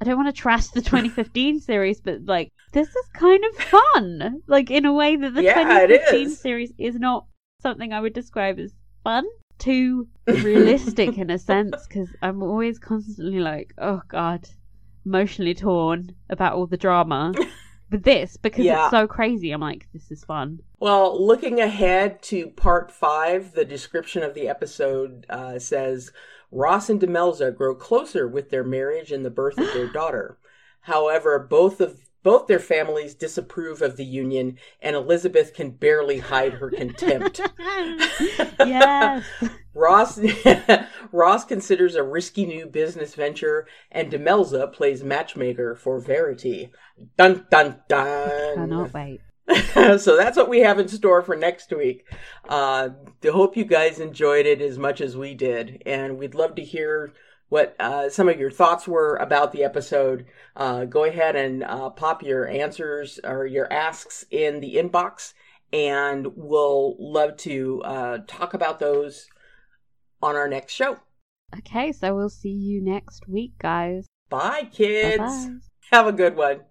i 0.00 0.04
don't 0.04 0.16
want 0.16 0.28
to 0.34 0.42
trash 0.42 0.66
the 0.68 0.82
2015 0.82 1.60
series 1.70 2.00
but 2.00 2.24
like 2.24 2.50
this 2.72 2.88
is 2.88 3.06
kind 3.14 3.42
of 3.44 3.56
fun 3.56 4.42
like 4.46 4.70
in 4.70 4.84
a 4.84 4.92
way 4.92 5.16
that 5.16 5.34
the 5.34 5.42
Yeah, 5.42 5.54
2015 5.54 6.26
is. 6.28 6.38
series 6.40 6.72
is 6.78 6.96
not 6.96 7.26
something 7.62 7.92
i 7.92 8.00
would 8.00 8.12
describe 8.12 8.58
as 8.58 8.74
fun 9.04 9.24
too 9.58 10.06
realistic 10.26 11.16
in 11.18 11.30
a 11.30 11.38
sense 11.38 11.86
because 11.86 12.08
i'm 12.22 12.42
always 12.42 12.78
constantly 12.78 13.40
like 13.40 13.72
oh 13.78 14.00
god 14.08 14.48
emotionally 15.04 15.54
torn 15.54 16.10
about 16.30 16.54
all 16.54 16.66
the 16.66 16.76
drama 16.76 17.32
But 17.88 18.02
this 18.02 18.36
because 18.36 18.64
Yeah. 18.64 18.82
it's 18.86 18.90
so 18.90 19.06
crazy 19.06 19.52
i'm 19.52 19.60
like 19.60 19.86
this 19.92 20.10
is 20.10 20.24
fun 20.24 20.58
Well, 20.80 21.24
looking 21.24 21.60
ahead 21.60 22.20
to 22.24 22.48
part 22.48 22.90
five, 22.90 23.52
the 23.52 23.64
description 23.64 24.24
of 24.24 24.34
the 24.34 24.48
episode 24.48 25.24
uh, 25.30 25.60
says 25.60 26.10
Ross 26.50 26.90
and 26.90 27.00
Demelza 27.00 27.54
grow 27.54 27.76
closer 27.76 28.26
with 28.26 28.50
their 28.50 28.64
marriage 28.64 29.12
and 29.12 29.24
the 29.24 29.30
birth 29.30 29.56
of 29.58 29.72
their 29.72 29.86
daughter. 29.92 30.36
However, 30.80 31.38
both 31.38 31.80
of 31.80 32.05
both 32.26 32.48
their 32.48 32.58
families 32.58 33.14
disapprove 33.14 33.80
of 33.80 33.96
the 33.96 34.04
union, 34.04 34.58
and 34.82 34.96
Elizabeth 34.96 35.54
can 35.54 35.70
barely 35.70 36.18
hide 36.18 36.54
her 36.54 36.72
contempt. 36.72 37.40
yes. 38.58 39.24
Ross 39.74 40.18
Ross 41.12 41.44
considers 41.44 41.94
a 41.94 42.02
risky 42.02 42.44
new 42.44 42.66
business 42.66 43.14
venture, 43.14 43.68
and 43.92 44.10
Demelza 44.10 44.72
plays 44.72 45.04
matchmaker 45.04 45.76
for 45.76 46.00
Verity. 46.00 46.72
Dun 47.16 47.46
dun 47.48 47.76
dun. 47.88 48.56
Cannot 48.56 48.92
wait. 48.92 49.20
so 50.00 50.16
that's 50.16 50.36
what 50.36 50.48
we 50.48 50.58
have 50.58 50.80
in 50.80 50.88
store 50.88 51.22
for 51.22 51.36
next 51.36 51.72
week. 51.72 52.08
Uh, 52.48 52.88
I 53.24 53.28
hope 53.28 53.56
you 53.56 53.64
guys 53.64 54.00
enjoyed 54.00 54.46
it 54.46 54.60
as 54.60 54.78
much 54.78 55.00
as 55.00 55.16
we 55.16 55.34
did, 55.34 55.80
and 55.86 56.18
we'd 56.18 56.34
love 56.34 56.56
to 56.56 56.64
hear 56.64 57.12
what 57.48 57.76
uh, 57.78 58.08
some 58.10 58.28
of 58.28 58.38
your 58.38 58.50
thoughts 58.50 58.88
were 58.88 59.16
about 59.16 59.52
the 59.52 59.64
episode. 59.64 60.26
Uh, 60.56 60.84
go 60.84 61.04
ahead 61.04 61.36
and 61.36 61.62
uh, 61.62 61.90
pop 61.90 62.22
your 62.22 62.48
answers 62.48 63.20
or 63.22 63.46
your 63.46 63.72
asks 63.72 64.24
in 64.30 64.60
the 64.60 64.74
inbox, 64.74 65.32
and 65.72 66.26
we'll 66.36 66.96
love 66.98 67.36
to 67.38 67.82
uh, 67.84 68.18
talk 68.26 68.54
about 68.54 68.78
those 68.78 69.28
on 70.22 70.34
our 70.36 70.48
next 70.48 70.72
show. 70.72 70.98
Okay, 71.58 71.92
so 71.92 72.14
we'll 72.14 72.28
see 72.28 72.50
you 72.50 72.82
next 72.82 73.28
week, 73.28 73.52
guys. 73.58 74.06
Bye, 74.28 74.68
kids. 74.72 75.18
Bye-bye. 75.18 75.50
Have 75.92 76.06
a 76.08 76.12
good 76.12 76.36
one. 76.36 76.62